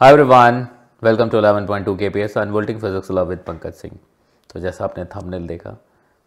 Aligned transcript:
Hi 0.00 0.12
everyone 0.12 0.66
welcome 1.02 1.28
to 1.28 1.38
11.2 1.38 1.96
KPS 1.98 2.36
unfolding 2.38 2.80
physics 2.80 3.10
love 3.10 3.28
with 3.28 3.38
Pankaj 3.46 3.74
Singh 3.74 3.94
तो 4.50 4.60
जैसा 4.60 4.84
आपने 4.84 5.04
thumbnail 5.04 5.46
देखा 5.46 5.70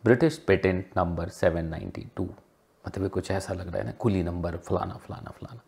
ब्रिटिश 0.03 0.37
पेटेंट 0.47 0.85
नंबर 0.97 1.29
792 1.31 2.23
मतलब 2.85 3.09
कुछ 3.09 3.29
ऐसा 3.31 3.53
लग 3.53 3.67
रहा 3.67 3.77
है 3.77 3.85
ना 3.85 3.91
कुली 3.99 4.23
नंबर 4.23 4.57
फलाना 4.57 4.93
फलाना 4.95 5.31
फलाना। 5.31 5.61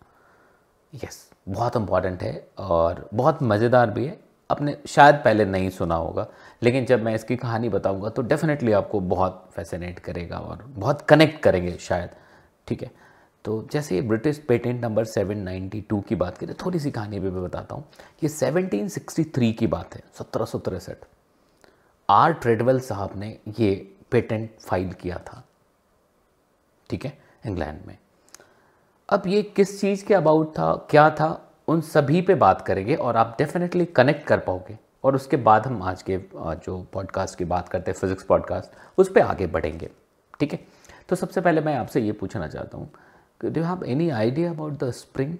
यस 0.93 1.03
yes, 1.03 1.15
बहुत 1.49 1.75
इंपॉर्टेंट 1.77 2.23
है 2.23 2.33
और 2.59 3.07
बहुत 3.13 3.43
मज़ेदार 3.43 3.89
भी 3.89 4.05
है। 4.05 4.19
आपने 4.49 4.75
शायद 4.87 5.21
पहले 5.25 5.45
नहीं 5.45 5.69
सुना 5.69 5.95
होगा 5.95 6.27
लेकिन 6.63 6.85
जब 6.85 7.03
मैं 7.03 7.15
इसकी 7.15 7.35
कहानी 7.35 7.69
बताऊँगा 7.69 8.09
तो 8.09 8.21
डेफिनेटली 8.23 8.71
आपको 8.71 8.99
बहुत 9.15 9.49
फैसिनेट 9.55 9.99
करेगा 9.99 10.37
और 10.39 10.65
बहुत 10.67 11.01
कनेक्ट 11.09 11.41
करेंगे 11.43 11.77
शायद। 11.79 12.09
ठीक 12.67 12.83
है? 12.83 12.91
तो 13.45 13.61
जैसे 13.71 13.95
ये 13.95 14.01
ब्रिटिश 14.01 14.37
पेटेंट 14.39 14.81
नंबर 14.81 15.05
792 15.05 16.01
की 16.03 16.15
बात 16.15 16.37
करें 16.37 16.53
थोड़ी 16.55 16.79
सी 16.79 16.91
कहानी 16.91 17.19
भी 17.19 17.29
मैं 17.29 17.43
बताता 17.43 17.75
हूँ। 17.75 17.83
ये 18.23 18.29
1763 18.29 19.51
की 19.53 19.67
बात 19.67 19.95
है, 19.95 20.03
सत्रह 20.17 20.45
सौ 20.45 20.59
तिरसठ। 20.59 21.05
आर 22.09 22.33
ट्रेडवेल 22.33 22.79
साहब 22.79 23.17
ने 23.17 23.37
ये 23.59 23.73
पेटेंट 24.11 24.49
फ़ाइल 24.59 24.91
किया 24.93 25.17
था, 25.27 25.43
ठीक 26.89 27.05
है 27.05 27.17
इंग्लैंड 27.45 27.85
में। 27.87 27.97
अब 29.09 29.27
ये 29.27 29.41
किस 29.45 29.79
चीज़ 29.81 30.05
के 30.05 30.13
अबाउट 30.13 30.51
था, 30.51 30.73
क्या 30.89 31.09
था, 31.11 31.51
उन 31.67 31.81
सभी 31.81 32.21
पे 32.21 32.35
बात 32.35 32.61
करेंगे 32.61 32.95
और 32.95 33.17
आप 33.17 33.35
डेफिनेटली 33.37 33.85
कनेक्ट 33.87 34.25
कर 34.27 34.39
पाओगे। 34.39 34.77
और 35.03 35.15
उसके 35.15 35.37
बाद 35.37 35.67
हम 35.67 35.81
आज 35.83 36.01
के 36.09 36.17
जो 36.35 36.81
पॉडकास्ट 36.93 37.37
की 37.37 37.45
बात 37.45 37.69
करते 37.69 37.91
हैं 37.91 37.97
फिजिक्स 37.99 38.23
पॉडकास्ट 38.23 38.99
उस 38.99 39.11
पर 39.11 39.21
आगे 39.21 39.47
बढ़ेंगे, 39.47 39.89
ठीक 40.39 40.53
है? 40.53 40.59
तो 41.09 41.15
सबसे 41.15 41.41
पहले 41.41 41.61
मैं 41.61 41.75
आपसे 41.75 42.01
ये 42.01 42.11
पूछना 42.11 42.47
चाहता 42.47 42.77
हूँ 42.77 42.89
do 43.43 43.59
you 43.59 43.65
have 43.65 43.83
any 43.83 44.09
idea 44.09 44.49
about 44.51 44.73
the 44.79 44.91
spring 44.91 45.35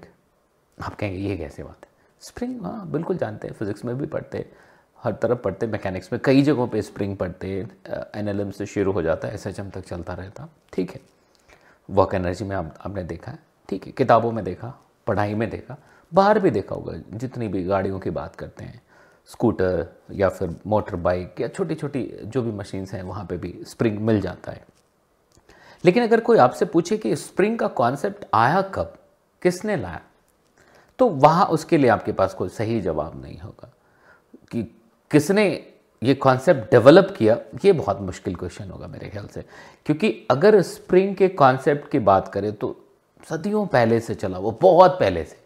आप 0.77 0.95
कहेंगे 0.95 1.19
ये 1.19 1.37
कैसे 1.37 1.63
बात 1.63 1.85
है? 1.85 1.89
स्प्रिंग 2.21 2.61
हाँ 2.61 2.89
बिल्कुल 2.91 3.17
जानते 3.17 3.47
हैं 3.47 3.55
फिजिक्स 3.55 3.85
में 3.85 3.95
भी 3.97 4.05
पढ़ते 4.05 4.37
हैं 4.37 4.51
हर 4.99 5.13
तरफ़ 5.13 5.37
पढ़ते 5.39 5.67
मैकेनिक्स 5.67 6.11
में 6.13 6.19
कई 6.25 6.41
जगहों 6.41 6.67
पे 6.67 6.81
स्प्रिंग 6.81 7.15
पढ़ते 7.17 7.49
एन 8.15 8.27
एल 8.27 8.41
एम 8.41 8.51
से 8.51 8.65
शुरू 8.65 8.91
हो 8.91 9.01
जाता 9.01 9.27
है 9.27 9.33
एस 9.33 9.47
एच 9.47 9.59
एम 9.59 9.69
तक 9.69 9.85
चलता 9.85 10.13
रहता 10.13 10.47
ठीक 10.73 10.91
है। 10.91 10.99
वर्क 11.89 12.13
एनर्जी 12.15 12.45
में 12.45 12.55
आप, 12.55 12.73
आपने 12.85 13.03
देखा 13.03 13.31
है 13.31 13.39
ठीक 13.69 13.85
है 13.85 13.91
किताबों 13.91 14.31
में 14.31 14.43
देखा 14.45 14.73
पढ़ाई 15.07 15.33
में 15.33 15.49
देखा 15.49 15.77
बाहर 16.11 16.39
भी 16.39 16.49
देखा 16.51 16.75
होगा 16.75 16.93
जितनी 17.13 17.47
भी 17.47 17.63
गाड़ियों 17.63 17.99
की 17.99 18.09
बात 18.09 18.35
करते 18.35 18.63
हैं 18.63 18.81
स्कूटर 19.29 19.87
या 20.11 20.29
फिर 20.29 20.55
मोटर 20.67 20.95
बाइक 20.97 21.41
या 21.41 21.47
छोटी 21.47 21.75
छोटी 21.75 22.03
जो 22.23 22.41
भी 22.41 22.51
मशीन्स 22.51 22.93
हैं 22.93 23.03
वहाँ 23.03 23.25
पे 23.25 23.37
भी 23.37 23.53
स्प्रिंग 23.67 23.99
मिल 23.99 24.21
जाता 24.21 24.51
है। 24.51 24.63
लेकिन 25.85 26.03
अगर 26.03 26.19
कोई 26.19 26.37
आपसे 26.37 26.65
पूछे 26.65 26.97
कि 26.97 27.15
स्प्रिंग 27.15 27.59
का 27.59 27.67
कॉन्सेप्ट 27.67 28.25
आया 28.33 28.61
कब? 28.61 28.93
किसने 29.41 29.77
लाया? 29.77 30.01
तो 30.99 31.09
वहाँ 31.09 31.45
उसके 31.45 31.77
लिए 31.77 31.89
आपके 31.89 32.11
पास 32.11 32.33
कोई 32.33 32.49
सही 32.49 32.81
जवाब 32.81 33.21
नहीं 33.21 33.39
होगा। 33.39 33.73
कि 34.51 34.63
किसने 35.11 35.67
ये 36.03 36.15
कॉन्सेप्ट 36.15 36.71
डेवलप 36.71 37.15
किया, 37.17 37.37
ये 37.65 37.71
बहुत 37.71 38.01
मुश्किल 38.01 38.35
क्वेश्चन 38.35 38.69
होगा 38.69 38.87
मेरे 38.87 39.09
ख्याल 39.09 39.27
से। 39.27 39.45
क्योंकि 39.85 40.27
अगर 40.31 40.61
स्प्रिंग 40.61 41.15
के 41.15 41.27
कॉन्सेप्ट 41.27 41.91
की 41.91 41.99
बात 41.99 42.27
करें 42.27 42.53
तो 42.53 42.85
सदियों 43.29 43.65
पहले 43.65 43.99
से 43.99 44.15
चला, 44.15 44.37
वो 44.37 44.59
बहुत 44.61 44.91
पहले 44.91 45.23
से। 45.23 45.37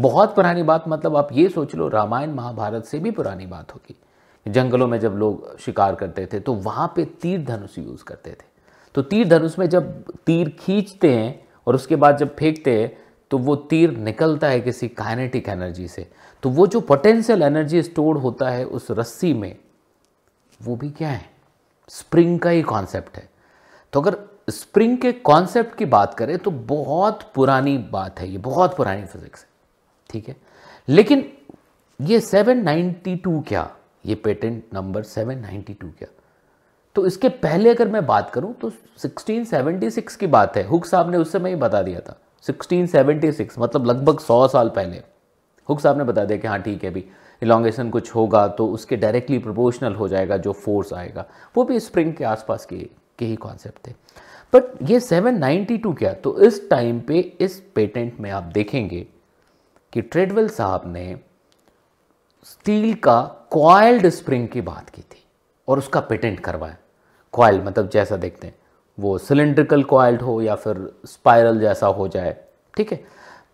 बहुत 0.00 0.34
पुरानी 0.34 0.62
बात 0.62 0.84
मतलब 0.88 1.16
आप 1.16 1.28
ये 1.32 1.48
सोच 1.48 1.74
लो, 1.74 1.88
रामायण 1.88 2.30
महाभारत 2.30 2.84
से 2.84 2.98
भी 2.98 3.10
पुरानी 3.10 3.46
बात 3.46 3.74
होगी। 3.74 3.96
जंगलों 4.48 4.88
में 4.88 5.00
जब 5.00 5.12
लोग 5.12 5.58
शिकार 5.58 5.94
करते 5.94 6.28
थे 6.32 6.40
तो 6.40 6.54
वहाँ 6.54 6.92
पे 6.96 7.04
तीर 7.04 7.44
धनुष 7.44 7.78
यूज़ 7.78 8.04
करते 8.04 8.30
थे। 8.30 8.51
तो 8.94 9.02
तीर 9.02 9.28
धनुष 9.28 9.58
में 9.58 9.68
जब 9.68 10.02
तीर 10.26 10.48
खींचते 10.60 11.14
हैं 11.14 11.48
और 11.66 11.74
उसके 11.74 11.96
बाद 11.96 12.16
जब 12.16 12.34
फेंकते 12.36 12.80
हैं 12.80 12.96
तो 13.30 13.38
वो 13.38 13.56
तीर 13.56 13.96
निकलता 13.98 14.48
है 14.48 14.60
किसी 14.60 14.88
काइनेटिक 14.88 15.48
एनर्जी 15.48 15.88
से। 15.88 16.06
तो 16.42 16.50
वो 16.50 16.66
जो 16.66 16.80
पोटेंशियल 16.80 17.42
एनर्जी 17.42 17.82
स्टोर 17.82 18.16
होता 18.16 18.48
है 18.50 18.64
उस 18.64 18.90
रस्सी 18.90 19.32
में, 19.34 19.56
वो 20.60 20.76
भी 20.76 20.90
क्या 20.90 21.08
है? 21.08 21.30
स्प्रिंग 21.88 22.38
का 22.40 22.50
ही 22.50 22.62
कॉन्सेप्ट 22.62 23.16
है। 23.16 23.28
तो 23.92 24.00
अगर 24.00 24.16
स्प्रिंग 24.50 24.96
के 24.98 25.12
कॉन्सेप्ट 25.12 25.76
की 25.76 25.84
बात 25.84 26.14
करें 26.14 26.36
तो 26.38 26.50
बहुत 26.50 27.22
पुरानी 27.34 27.76
बात 27.78 28.20
है 28.20 28.28
ये, 28.28 28.38
बहुत 28.38 28.76
पुरानी 28.76 29.04
फिजिक्स 29.04 29.40
है। 29.40 29.48
ठीक 30.10 30.28
है? 30.28 30.36
लेकिन 30.88 31.32
ये 32.00 32.20
792 32.20 33.42
क्या? 33.48 33.70
ये 34.06 34.14
पेटेंट 34.14 34.64
नंबर 34.74 35.02
792 35.04 35.90
क्या? 35.98 36.08
तो 36.96 37.06
इसके 37.06 37.28
पहले 37.28 37.70
अगर 37.70 37.88
मैं 37.88 38.04
बात 38.06 38.30
करूँ 38.30 38.52
तो 38.54 38.70
1676 38.98 40.16
की 40.16 40.26
बात 40.26 40.56
है। 40.56 40.66
हुक 40.66 40.86
साहब 40.86 41.10
ने 41.10 41.16
उस 41.16 41.32
समय 41.32 41.50
ही 41.50 41.56
बता 41.56 41.82
दिया 41.82 42.00
था। 42.00 42.18
1676 42.44 43.58
मतलब 43.58 43.86
लगभग 43.86 44.18
100 44.20 44.46
साल 44.48 44.68
पहले। 44.68 45.02
हुक 45.68 45.80
साहब 45.80 45.98
ने 45.98 46.04
बता 46.04 46.24
दिया 46.24 46.38
कि 46.38 46.48
हाँ 46.48 46.60
ठीक 46.62 46.84
है, 46.84 46.90
अभी 46.90 47.04
इलांगेशन 47.42 47.90
कुछ 47.90 48.14
होगा 48.14 48.46
तो 48.48 48.66
उसके 48.68 48.96
डायरेक्टली 48.96 49.38
प्रोपोर्शनल 49.38 49.94
हो 49.94 50.08
जाएगा 50.08 50.36
जो 50.36 50.52
फोर्स 50.54 50.92
आएगा। 50.92 51.24
वो 51.56 51.64
भी 51.64 51.80
स्प्रिंग 51.80 52.12
के 52.14 52.24
आसपास 52.24 52.66
के 52.66 52.76
के 53.18 53.24
ही 53.24 53.36
कॉन्सेप्ट 53.36 53.86
थे। 53.86 53.92
बट 54.52 54.90
ये 54.90 55.00
792 55.00 55.94
क्या? 55.94 56.12
तो 56.12 56.38
इस 56.40 56.68
टाइम 56.70 57.00
पे, 57.00 57.18
इस 57.18 57.58
पेटेंट 57.74 58.20
में 58.20 58.30
आप 58.30 58.42
देखेंगे 58.44 59.06
कि 59.92 60.02
ट्रेडवेल 60.02 60.48
साहब 60.48 60.82
ने 60.86 61.16
स्टील 62.44 62.94
का 62.94 63.20
क्वाइल्ड 63.52 64.08
स्प्रिंग 64.08 64.48
की 64.48 64.60
बात 64.60 64.90
की 64.90 65.02
थी 65.02 65.22
और 65.68 65.78
उसका 65.78 66.00
पेटेंट 66.00 66.40
करवाया। 66.40 66.76
कॉयल 67.32 67.60
मतलब 67.60 67.88
जैसा 67.88 68.16
देखते 68.16 68.46
हैं, 68.46 68.54
वो 68.98 69.16
सिलेंड्रिकल 69.18 69.82
कॉइल्ड 69.82 70.22
हो 70.22 70.40
या 70.42 70.54
फिर 70.54 70.86
स्पाइरल 71.06 71.60
जैसा 71.60 71.86
हो 71.86 72.08
जाए, 72.08 72.36
ठीक 72.76 72.92
है? 72.92 73.00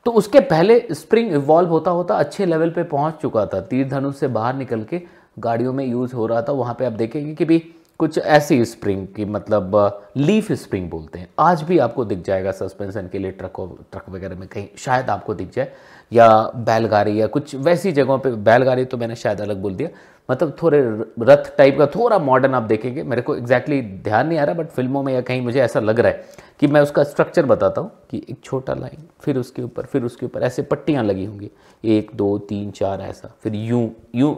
तो 0.06 0.10
उसके 0.10 0.40
पहले 0.40 0.80
स्प्रिंग 0.92 1.32
इवॉल्व 1.32 1.70
होता 1.70 1.90
होता 1.90 2.14
अच्छे 2.14 2.46
लेवल 2.46 2.70
पे 2.70 2.82
पहुँच 2.82 3.14
चुका 3.14 3.46
था। 3.46 3.60
तीर 3.60 3.88
धनुष 3.88 4.16
से 4.16 4.28
बाहर 4.28 4.54
निकल 4.54 4.82
के 4.82 5.00
गाड़ियों 5.38 5.72
में 5.72 5.84
यूज़ 5.86 6.14
हो 6.14 6.26
रहा 6.26 6.42
था। 6.42 6.52
वहाँ 6.52 6.74
पे 6.74 6.84
आप 6.84 6.92
देखेंगे 6.92 7.34
कि 7.34 7.44
भी 7.44 7.58
कुछ 8.00 8.18
ऐसी 8.18 8.64
स्प्रिंग 8.64 9.06
की 9.06 9.24
मतलब 9.24 9.76
लीफ 10.16 10.50
स्प्रिंग 10.52 10.88
बोलते 10.90 11.18
हैं। 11.18 11.28
आज 11.38 11.62
भी 11.62 11.78
आपको 11.78 12.04
दिख 12.04 12.22
जाएगा 12.24 12.52
सस्पेंशन 12.52 13.08
के 13.12 13.18
लिए 13.18 13.30
ट्रक 13.30 13.60
ट्रक 13.92 14.08
वगैरह 14.10 14.36
में 14.36 14.48
कहीं, 14.48 14.66
शायद 14.78 15.10
आपको 15.10 15.34
दिख 15.34 15.52
जाए। 15.52 15.72
या 16.12 16.28
बैलगाड़ी 16.56 17.20
या 17.20 17.26
कुछ 17.26 17.54
वैसी 17.54 17.92
जगहों 17.92 18.18
पे, 18.18 18.30
बैलगाड़ी 18.30 18.84
तो 18.84 18.96
मैंने 18.96 19.16
शायद 19.16 19.40
अलग 19.40 19.56
बोल 19.62 19.74
दिया 19.74 19.88
मतलब 20.28 20.56
थोड़े 20.62 20.80
रथ 21.22 21.56
टाइप 21.58 21.78
का, 21.78 21.86
थोड़ा 21.86 22.18
मॉडर्न 22.18 22.54
आप 22.54 22.62
देखेंगे, 22.62 23.02
मेरे 23.02 23.22
को 23.22 23.36
एग्जैक्टली 23.36 23.76
exactly 23.76 24.04
ध्यान 24.04 24.26
नहीं 24.26 24.38
आ 24.38 24.44
रहा 24.44 24.54
बट 24.54 24.68
फ़िल्मों 24.68 25.02
में 25.02 25.12
या 25.14 25.20
कहीं 25.20 25.40
मुझे 25.42 25.60
ऐसा 25.60 25.80
लग 25.80 26.00
रहा 26.00 26.12
है 26.12 26.46
कि 26.60 26.66
मैं 26.66 26.80
उसका 26.80 27.04
स्ट्रक्चर 27.04 27.46
बताता 27.46 27.80
हूँ 27.80 27.90
कि 28.10 28.22
एक 28.30 28.40
छोटा 28.44 28.74
लाइन 28.74 29.06
फिर 29.20 29.38
उसके 29.38 29.62
ऊपर, 29.62 29.84
फिर 29.84 30.04
उसके 30.04 30.26
ऊपर, 30.26 30.42
ऐसे 30.42 30.62
पट्टियाँ 30.62 31.04
लगी 31.04 31.24
होंगी, 31.24 31.50
एक, 31.84 32.10
दो, 32.14 32.38
तीन, 32.40 32.70
चार, 32.70 33.00
ऐसा, 33.00 33.32
फिर 33.42 33.54
यूँ 33.54 33.90
यूँ 34.14 34.36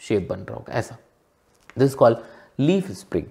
शेप 0.00 0.28
बन 0.30 0.38
रहा 0.38 0.54
होगा, 0.54 0.72
ऐसा। 0.72 0.96
दिस 1.76 1.94
कॉल 1.94 2.16
लीफ 2.58 2.90
स्प्रिंग 2.92 3.26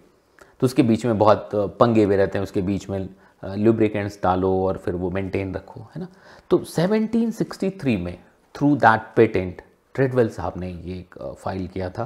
तो 0.62 0.66
उसके 0.66 0.84
बीच 0.84 1.06
में 1.06 1.18
बहुत 1.18 1.50
पंगे 1.80 2.04
हुए 2.04 2.16
रहते 2.18 2.38
हैं, 2.38 2.44
उसके 2.44 2.62
बीच 2.62 2.90
में 2.90 3.08
ल्यूब्रिकेंट्स 3.44 4.20
डालो 4.24 4.52
और 4.64 4.78
फिर 4.78 4.96
वो 4.96 5.10
मेंटेन 5.10 5.54
रखो, 5.56 5.82
है 5.96 6.02
ना? 6.02 6.08
तो 6.50 6.58
1763 6.60 7.98
में 7.98 8.18
थ्रू 8.56 8.76
दैट 8.76 9.02
पेटेंट 9.16 9.62
ट्रेडवेल 9.96 10.30
साहब 10.30 10.54
ने 10.58 10.70
ये 10.70 10.98
एक 10.98 11.18
फ़ाइल 11.40 11.68
किया 11.68 11.90
था 11.90 12.04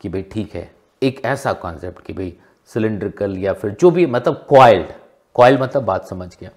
कि 0.00 0.08
भाई 0.08 0.22
ठीक 0.22 0.54
है, 0.54 0.70
एक 1.02 1.20
ऐसा 1.24 1.52
कॉन्सेप्ट 1.52 2.04
कि 2.04 2.12
भाई 2.12 2.36
सिलेंड्रिकल 2.70 3.36
या 3.38 3.52
फिर 3.52 3.76
जो 3.80 3.90
भी 3.90 4.06
मतलब 4.06 4.44
क्वाइल्ड 4.48 4.92
क्वाइल 5.36 5.58
मतलब 5.58 5.84
बात 5.84 6.08
समझ 6.08 6.28
गया, 6.40 6.50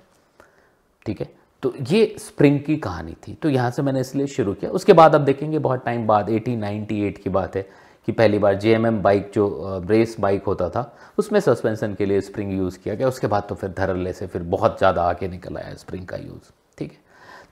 ठीक 1.06 1.22
है? 1.22 1.30
तो 1.64 1.74
ये 1.90 2.16
स्प्रिंग 2.20 2.60
की 2.60 2.76
कहानी 2.78 3.14
थी। 3.28 3.34
तो 3.34 3.50
यहाँ 3.50 3.72
से 3.72 3.82
मैंने 3.82 4.00
इसलिए 4.00 4.28
शुरू 4.28 4.54
किया। 4.54 4.72
उसके 4.72 4.94
बाद 4.94 5.16
आप 5.16 5.22
देखेंगे 5.22 5.60
बहुत 5.60 5.84
टाइम 5.86 6.06
बाद 6.08 6.30
1898 6.30 7.18
की 7.18 7.30
बात 7.30 7.56
है। 7.56 7.66
कि 8.08 8.12
पहली 8.12 8.40
बार 8.40 8.56
जेएमएम 8.56 9.02
बाइक 9.02 9.32
जो 9.34 9.82
रेस 9.90 10.16
बाइक 10.20 10.44
होता 10.44 10.70
था, 10.70 10.96
उसमें 11.18 11.40
सस्पेंशन 11.40 11.94
के 11.94 12.06
लिए 12.06 12.22
स्प्रिंग 12.22 12.52
यूज़ 12.54 12.78
किया 12.80 12.96
गया। 12.96 13.08
उसके 13.08 13.28
बाद 13.28 13.46
तो 13.50 13.56
फिर 13.56 13.70
धरल्ले 13.78 14.14
से 14.14 14.28
फिर 14.28 14.44
बहुत 14.44 14.78
ज़्यादा 14.78 15.04
आगे 15.04 15.28
निकल 15.28 15.58
आया 15.58 15.74
स्प्रिंग 15.76 16.06
का 16.08 16.18
यूज़ 16.18 16.52
ठीक 16.78 16.92
है? 16.92 16.98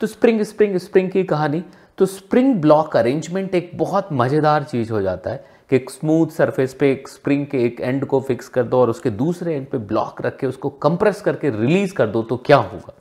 तो 0.01 0.07
स्प्रिंग 0.07 0.41
स्प्रिंग 0.43 0.77
स्प्रिंग 0.77 1.09
की 1.11 1.23
कहानी। 1.25 1.63
तो 1.97 2.05
स्प्रिंग 2.05 2.55
ब्लॉक 2.61 2.95
अरेंजमेंट 2.97 3.55
एक 3.55 3.71
बहुत 3.77 4.07
मज़ेदार 4.13 4.63
चीज़ 4.63 4.91
हो 4.91 5.01
जाता 5.01 5.29
है 5.29 5.45
कि 5.69 5.75
एक 5.75 5.89
स्मूथ 5.89 6.27
सरफेस 6.27 6.73
पे 6.73 6.91
एक 6.91 7.07
स्प्रिंग 7.07 7.45
के 7.47 7.63
एक 7.65 7.81
एंड 7.81 8.05
को 8.05 8.19
फिक्स 8.21 8.47
कर 8.49 8.63
दो 8.63 8.79
और 8.81 8.89
उसके 8.89 9.09
दूसरे 9.11 9.55
एंड 9.55 9.67
पे 9.67 9.77
ब्लॉक 9.77 10.21
रख 10.21 10.37
के 10.37 10.47
उसको 10.47 10.69
कंप्रेस 10.81 11.21
करके 11.21 11.49
रिलीज़ 11.51 11.93
कर 11.93 12.07
दो 12.07 12.23
तो 12.23 12.37
क्या 12.37 12.57
होगा? 12.57 12.93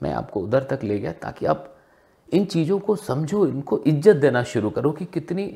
मैं 0.00 0.12
आपको 0.14 0.40
उधर 0.40 0.62
तक 0.70 0.84
ले 0.84 0.98
गया 0.98 1.12
ताकि 1.12 1.46
आप 1.46 1.74
इन 2.28 2.44
चीज़ों 2.44 2.78
को 2.78 2.96
समझो, 2.96 3.46
इनको 3.46 3.82
इज़्ज़त 3.86 4.16
देना 4.16 4.42
शुरू 4.44 4.70
करो 4.70 4.90
कि 4.92 5.04
कितनी 5.04 5.46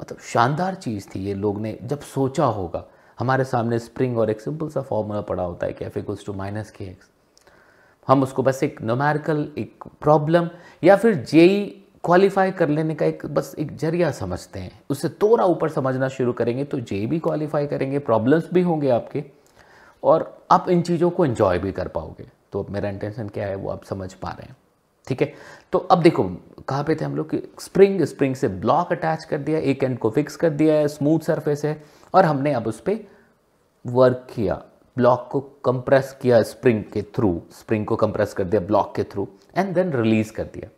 मतलब 0.00 0.18
शानदार 0.24 0.74
चीज़ 0.74 1.08
थी 1.08 1.20
ये, 1.20 1.34
लोग 1.34 1.60
ने 1.60 1.78
जब 1.82 2.00
सोचा 2.00 2.44
होगा। 2.44 2.84
हमारे 3.18 3.44
सामने 3.44 3.78
स्प्रिंग 3.78 4.18
और 4.18 4.30
एक 4.30 4.40
सिंपल 4.40 4.68
सा 4.68 4.80
फॉर्मूला 4.82 5.20
पड़ा 5.22 5.42
होता 5.42 5.66
है 5.66 5.72
कि 5.72 5.84
F 5.84 5.98
equals 5.98 6.24
to 6.26 6.32
minus 6.34 6.70
K 6.70 6.84
X 6.84 7.10
हम 8.08 8.22
उसको 8.22 8.42
बस 8.42 8.62
एक 8.62 8.80
नोमैरिकल 8.82 9.46
एक 9.58 9.84
प्रॉब्लम 10.00 10.48
या 10.84 10.96
फिर 10.96 11.14
जेई 11.24 11.64
क्वालिफाई 12.04 12.50
कर 12.50 12.68
लेने 12.68 12.94
का 12.94 13.06
एक 13.06 13.24
बस 13.26 13.54
एक 13.58 13.76
ज़रिया 13.76 14.10
समझते 14.10 14.60
हैं। 14.60 14.80
उससे 14.90 15.08
थोड़ा 15.22 15.44
ऊपर 15.44 15.68
समझना 15.68 16.08
शुरू 16.08 16.32
करेंगे 16.32 16.64
तो 16.64 16.80
जे 16.80 17.04
भी 17.06 17.18
क्वालिफाई 17.18 17.66
करेंगे 17.66 17.98
प्रॉब्लम्स 17.98 18.48
भी 18.54 18.62
होंगे 18.62 18.90
आपके 18.90 19.24
और 20.02 20.46
आप 20.50 20.68
इन 20.70 20.82
चीज़ों 20.82 21.10
को 21.10 21.24
एंजॉय 21.26 21.58
भी 21.58 21.72
कर 21.72 21.88
पाओगे। 21.88 22.26
तो 22.52 22.66
मेरा 22.70 22.88
इंटेंशन 22.88 23.28
क्या 23.28 23.46
है 23.46 23.56
वो 23.56 23.70
आप 23.70 23.84
समझ 23.84 24.12
पा 24.14 24.30
रहे 24.30 24.46
हैं। 24.46 24.56
ठीक 25.10 25.22
है? 25.22 25.32
तो 25.72 25.78
अब 25.80 26.02
देखो, 26.02 26.24
कहाँ 26.68 26.84
पे 26.84 26.94
थे 26.94 27.04
हम 27.04 27.16
लोग 27.16 27.30
कि 27.30 27.42
स्प्रिंग 27.60 28.02
स्प्रिंग 28.04 28.34
से 28.34 28.48
ब्लॉक 28.48 28.92
अटैच 28.92 29.24
कर 29.24 29.38
दिया, 29.38 29.58
एक 29.58 29.82
एंड 29.84 29.98
को 29.98 30.10
फिक्स 30.10 30.36
कर 30.36 30.50
दिया 30.50 30.74
है 30.74 30.88
स्मूथ 30.88 31.20
सरफेस 31.20 31.64
है, 31.64 31.82
और 32.14 32.24
हमने 32.24 32.52
अब 32.54 32.66
उस 32.66 32.80
पर 32.80 32.98
वर्क 33.84 34.26
किया 34.34 34.62
ब्लॉक 34.96 35.28
को 35.32 35.40
कंप्रेस 35.64 36.16
किया 36.22 36.42
स्प्रिंग 36.42 36.82
के 36.92 37.02
थ्रू 37.16 37.40
स्प्रिंग 37.52 37.84
को 37.86 37.96
कंप्रेस 37.96 38.32
कर 38.32 38.44
दिया 38.44 38.60
ब्लॉक 38.60 38.94
के 38.96 39.04
थ्रू 39.04 39.26
एंड 39.56 39.74
देन 39.74 39.92
रिलीज़ 39.92 40.32
कर 40.32 40.44
दिया। 40.44 40.68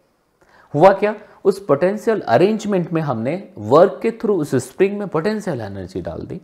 हुआ 0.74 0.92
क्या? 0.92 1.14
उस 1.44 1.64
पोटेंशियल 1.66 2.20
अरेंजमेंट 2.20 2.92
में 2.92 3.00
हमने 3.02 3.36
वर्क 3.58 3.98
के 4.02 4.10
थ्रू 4.22 4.36
उस 4.36 4.54
स्प्रिंग 4.64 4.98
में 4.98 5.06
पोटेंशियल 5.08 5.60
एनर्जी 5.60 6.00
डाल 6.00 6.26
दी 6.26 6.40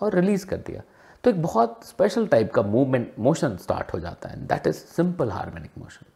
और 0.00 0.14
रिलीज़ 0.14 0.46
कर 0.46 0.56
दिया। 0.56 0.82
तो 1.24 1.30
एक 1.30 1.42
बहुत 1.42 1.80
स्पेशल 1.84 2.26
टाइप 2.26 2.52
का 2.52 2.62
मूवमेंट 2.62 3.12
मोशन 3.18 3.56
स्टार्ट 3.56 3.92
हो 3.94 4.00
जाता 4.00 4.28
है 4.28 4.46
that 4.46 4.66
is 4.66 4.76
simple 4.96 5.30
harmonic 5.30 5.70
motion 5.78 6.06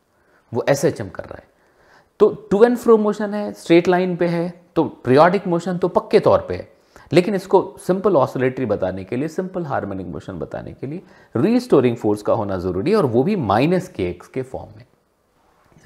वो 0.52 0.64
एस 0.68 0.84
एच 0.84 1.00
कर 1.00 1.24
रहा 1.24 1.36
है। 1.36 1.50
तो 2.20 2.28
टू 2.50 2.62
एंड 2.64 2.76
फ्रो 2.78 2.96
मोशन 2.98 3.34
है 3.34 3.52
स्ट्रेट 3.52 3.88
लाइन 3.88 4.16
पे 4.16 4.26
है 4.28 4.52
तो 4.76 4.84
प्रियोडिक 4.84 5.46
मोशन 5.46 5.78
तो 5.78 5.88
पक्के 5.88 6.20
तौर 6.20 6.44
पे 6.48 6.54
है। 6.54 6.70
लेकिन 7.12 7.34
इसको 7.34 7.62
सिंपल 7.86 8.16
ऑसोलेटरी 8.16 8.66
बताने 8.66 9.04
के 9.04 9.16
लिए 9.16 9.28
सिंपल 9.28 9.64
हार्मोनिक 9.66 10.06
मोशन 10.06 10.38
बताने 10.38 10.72
के 10.72 10.86
लिए 10.86 11.02
रीस्टोरिंग 11.36 11.96
फोर्स 11.96 12.22
का 12.22 12.32
होना 12.32 12.58
ज़रूरी 12.58 12.90
है 12.90 12.96
और 12.96 13.06
वो 13.06 13.22
भी 13.22 13.36
माइनस 13.36 13.88
के 13.88 14.08
एक्स 14.10 14.28
के 14.28 14.42
फॉर्म 14.42 14.76
में। 14.76 14.84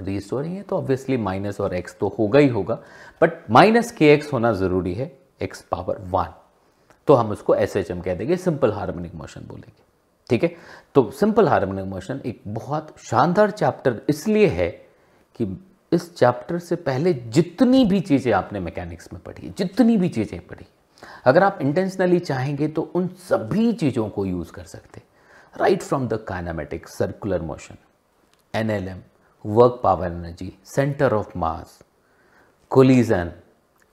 रीस्टोरिंग 0.01 0.55
है 0.57 0.63
तो 0.63 0.77
ऑब्वियसली 0.77 1.17
माइनस 1.17 1.61
और 1.61 1.75
एक्स 1.75 1.97
तो 2.01 2.15
होगा 2.19 2.39
ही 2.39 2.49
होगा 2.49 2.79
बट 3.21 3.51
माइनस 3.51 3.91
के 3.93 4.13
एक्स 4.13 4.33
होना 4.33 4.53
ज़रूरी 4.53 4.95
है 4.95 5.11
एक्स 5.43 5.63
पावर 5.71 5.99
वन 6.11 6.35
तो 7.09 7.15
हम 7.15 7.31
उसको 7.31 7.55
एस 7.55 7.77
एच 7.77 7.91
एम 7.91 8.01
कह 8.01 8.15
देंगे 8.15 8.37
सिंपल 8.37 8.73
हार्मोनिक 8.73 9.15
मोशन 9.15 9.47
बोलेंगे। 9.49 9.85
ठीक 10.31 10.43
है? 10.45 10.55
तो 10.95 11.11
सिंपल 11.11 11.49
हार्मोनिक 11.49 11.85
मोशन 11.85 12.21
एक 12.27 12.43
बहुत 12.49 12.95
शानदार 13.01 13.51
चैप्टर 13.51 14.01
इसलिए 14.09 14.47
है 14.49 14.69
कि 15.41 15.47
इस 15.93 16.15
चैप्टर 16.17 16.59
से 16.59 16.77
पहले 16.77 17.13
जितनी 17.15 17.85
भी 17.85 18.01
चीज़ें 18.01 18.33
आपने 18.33 18.61
मैकेनिक्स 18.61 19.13
में 19.13 19.23
पढ़ी, 19.23 19.53
जितनी 19.59 19.97
भी 19.97 20.09
चीज़ें 20.09 20.41
पढ़ी, 20.47 20.67
अगर 21.27 21.43
आप 21.43 21.59
इंटेंशनली 21.63 22.19
चाहेंगे 22.21 22.69
तो 22.69 22.83
उन 22.95 23.07
सभी 23.29 23.73
चीज़ों 23.73 24.09
को 24.09 24.25
यूज़ 24.27 24.53
कर 24.53 24.65
सकते। 24.65 25.03
Right 25.55 25.83
from 25.83 26.09
the 26.09 26.25
kinematic 26.29 26.89
circular 26.89 27.43
motion 27.43 27.77
NLM 28.55 29.03
work 29.45 29.81
power 29.83 30.07
energy 30.07 30.53
centre 30.67 31.15
of 31.15 31.39
mass 31.39 31.79
collision 32.71 33.33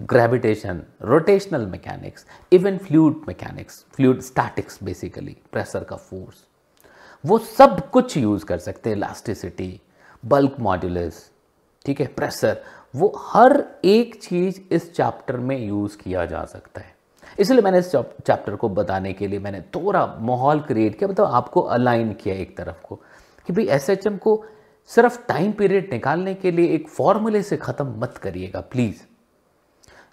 gravitation 0.03 0.81
rotational 1.01 1.65
mechanics 1.65 2.25
even 2.53 2.77
fluid 2.77 3.21
mechanics 3.27 3.83
fluid 3.95 4.19
statics 4.21 4.79
basically 4.83 5.35
pressure 5.51 5.83
का 5.83 5.95
फोर्स 5.95 6.43
वो 7.23 7.37
सब 7.37 7.89
कुछ 7.89 8.15
यूज़ 8.17 8.45
कर 8.45 8.57
सकते 8.57 8.89
हैं 8.89 8.97
इलास्टिसिटी 8.97 9.69
बल्क 10.23 10.55
मॉड्यूलस 10.59 11.29
ठीक 11.85 12.01
है 12.01 12.07
प्रेशर 12.07 12.61
वो 12.95 13.11
हर 13.25 13.63
एक 13.85 14.19
चीज़ 14.23 14.59
इस 14.71 14.93
चैप्टर 14.95 15.37
में 15.37 15.57
यूज़ 15.57 15.97
किया 15.97 16.25
जा 16.25 16.43
सकता 16.45 16.81
है. 16.81 16.93
इसलिए 17.39 17.61
मैंने 17.61 17.79
इस 17.79 17.91
चैप्टर 17.91 18.55
को 18.55 18.69
बताने 18.71 19.13
के 19.13 19.27
लिए 19.27 19.39
मैंने 19.39 19.61
थोड़ा 19.75 20.05
माहौल 20.21 20.59
क्रिएट 20.61 20.97
किया 20.99 21.09
मतलब 21.09 21.25
आपको 21.25 21.61
अलाइन 21.77 22.13
किया 22.13 22.35
एक 22.35 22.57
तरफ़ 22.57 22.81
को, 22.87 22.95
कि 23.47 23.53
भाई 23.53 23.65
एस 23.67 23.87
को 24.23 24.43
सिर्फ़ 24.89 25.19
टाइम 25.27 25.51
पीरियड 25.51 25.89
निकालने 25.93 26.33
के 26.33 26.51
लिए 26.51 26.75
एक 26.75 26.89
फॉर्मूले 26.89 27.41
से 27.43 27.57
ख़त्म 27.57 27.99
मत 27.99 28.17
करिएगा 28.17 28.61
प्लीज़ 28.61 29.01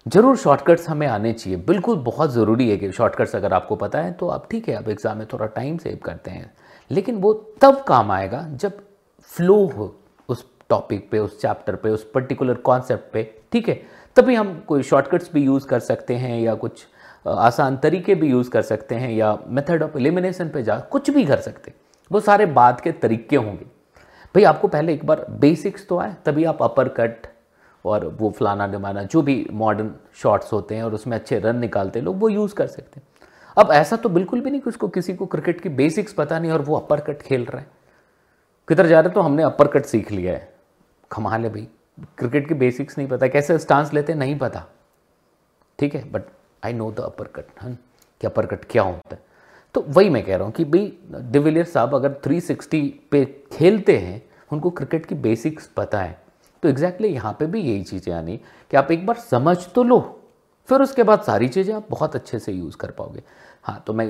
ज़रूर 0.05 0.37
शॉर्टकट्स 0.37 0.87
हमें 0.89 1.05
आने 1.07 1.31
चाहिए। 1.33 1.57
बिल्कुल 1.59 1.97
बहुत 2.03 2.31
ज़रूरी 2.31 2.69
है 2.69 2.77
कि 2.77 2.91
शॉर्टकट्स 2.91 3.35
अगर 3.35 3.53
आपको 3.53 3.75
पता 3.75 3.99
है 4.01 4.11
तो 4.11 4.27
आप 4.29 4.47
ठीक 4.51 4.69
है 4.69 4.75
आप 4.75 4.87
एग्ज़ाम 4.89 5.17
में 5.17 5.25
थोड़ा 5.33 5.45
टाइम 5.47 5.77
सेव 5.77 5.99
करते 6.05 6.31
हैं। 6.31 6.51
लेकिन 6.91 7.15
वो 7.15 7.33
तब 7.61 7.83
काम 7.87 8.11
आएगा 8.11 8.41
जब 8.53 8.79
फ्लो 9.31 9.55
हो 9.67 9.95
उस 10.29 10.45
टॉपिक 10.69 11.09
पे, 11.11 11.19
उस 11.19 11.41
चैप्टर 11.41 11.75
पे, 11.75 11.89
उस 11.89 12.09
पर्टिकुलर 12.13 12.53
कॉन्सेप्ट 12.55 13.11
पे, 13.13 13.23
ठीक 13.51 13.69
है? 13.69 13.81
तभी 14.15 14.35
हम 14.35 14.53
कोई 14.67 14.83
शॉर्टकट्स 14.83 15.31
भी 15.33 15.43
यूज़ 15.43 15.67
कर 15.67 15.79
सकते 15.81 16.15
हैं 16.15 16.39
या 16.39 16.55
कुछ 16.55 16.85
आसान 17.25 17.77
तरीके 17.77 18.15
भी 18.15 18.29
यूज़ 18.29 18.49
कर 18.49 18.61
सकते 18.63 18.95
हैं 18.95 19.11
या 19.11 19.37
मेथड 19.47 19.83
ऑफ़ 19.83 19.97
एलिमिनेशन 19.97 20.49
पे 20.49 20.63
जा 20.63 20.79
कुछ 20.91 21.09
भी 21.09 21.25
कर 21.25 21.39
सकते 21.39 21.73
वो 22.11 22.19
सारे 22.19 22.45
बात 22.47 22.81
के 22.81 22.91
तरीके 22.93 23.35
होंगे। 23.35 23.65
भाई, 24.35 24.43
आपको 24.43 24.67
पहले 24.67 24.93
एक 24.93 25.05
बार 25.05 25.25
बेसिक्स 25.31 25.87
तो 25.87 25.97
आए, 25.99 26.15
तभी 26.25 26.43
आप 26.43 26.63
अपर 26.63 26.87
कट 26.89 27.27
और 27.85 28.07
वो 28.07 28.31
फलाना 28.31 28.67
डिमाना 28.67 29.03
जो 29.03 29.21
भी 29.21 29.47
मॉडर्न 29.51 29.95
शॉट्स 30.13 30.53
होते 30.53 30.75
हैं 30.75 30.83
और 30.83 30.93
उसमें 30.93 31.17
अच्छे 31.17 31.39
रन 31.39 31.55
निकालते 31.55 31.99
हैं, 31.99 32.05
लोग 32.05 32.19
वो 32.19 32.29
यूज़ 32.29 32.55
कर 32.55 32.67
सकते 32.67 32.99
हैं। 32.99 33.07
अब 33.57 33.71
ऐसा 33.71 33.95
तो 33.95 34.09
बिल्कुल 34.09 34.41
भी 34.41 34.51
नहीं 34.51 34.61
कि 34.61 34.69
उसको 34.69 34.87
किसी 34.87 35.13
को 35.13 35.25
क्रिकेट 35.25 35.61
की 35.61 35.69
बेसिक्स 35.69 36.13
पता 36.13 36.39
नहीं 36.39 36.51
और 36.51 36.61
वो 36.61 36.77
अपर 36.77 36.99
कट 36.99 37.21
खेल 37.21 37.45
रहा 37.45 37.61
है। 37.61 37.67
किधर 38.67 38.87
जा 38.87 38.99
रहे 38.99 39.13
तो 39.13 39.21
हमने 39.21 39.43
अपर 39.43 39.67
कट 39.67 39.85
सीख 39.85 40.11
लिया 40.11 40.33
है। 40.33 40.53
कमाल 41.11 41.43
है 41.43 41.49
भाई। 41.49 41.67
क्रिकेट 42.17 42.47
की 42.47 42.53
बेसिक्स 42.53 42.97
नहीं 42.97 43.07
पता, 43.07 43.27
कैसे 43.27 43.59
स्टांस 43.59 43.93
लेते 43.93 44.13
नहीं 44.13 44.39
पता। 44.39 44.65
ठीक 45.79 45.95
है 45.95 46.11
but 46.11 46.21
I 46.65 46.73
know 46.73 46.91
the 46.91 46.99
upper 46.99 47.25
cut 47.25 47.45
हाँ। 47.57 47.77
कि 48.21 48.27
अपर 48.27 48.45
कट 48.45 48.65
क्या 48.69 48.83
होता 48.83 49.15
है। 49.15 49.23
तो 49.73 49.85
वही 49.87 50.09
मैं 50.09 50.25
कह 50.25 50.35
रहा 50.35 50.45
हूँ 50.45 50.53
कि 50.53 50.65
भाई 50.65 50.99
डिविलियर्स 51.13 51.73
साहब 51.73 51.95
अगर 51.95 52.11
360 52.11 52.89
पे 53.11 53.43
खेलते 53.51 53.97
हैं, 53.97 54.29
उनको 54.53 54.69
क्रिकेट 54.69 55.05
की 55.05 55.15
बेसिक्स 55.15 55.67
पता 55.67 56.01
है। 56.01 56.21
तो 56.63 56.69
एग्जैक्टली 56.69 57.07
exactly 57.07 57.15
यहाँ 57.15 57.35
पे 57.39 57.45
भी 57.45 57.61
यही 57.61 57.83
चीज़ें 57.83 58.13
आनी 58.13 58.37
कि 58.71 58.77
आप 58.77 58.91
एक 58.91 59.05
बार 59.05 59.15
समझ 59.19 59.57
तो 59.65 59.83
लो, 59.83 59.99
फिर 60.69 60.81
उसके 60.81 61.03
बाद 61.03 61.21
सारी 61.21 61.47
चीज़ें 61.47 61.73
आप 61.75 61.87
बहुत 61.89 62.15
अच्छे 62.15 62.39
से 62.39 62.51
यूज़ 62.51 62.77
कर 62.77 62.91
पाओगे। 62.91 63.23
हाँ 63.63 63.83
तो 63.87 63.93
मैं 63.93 64.07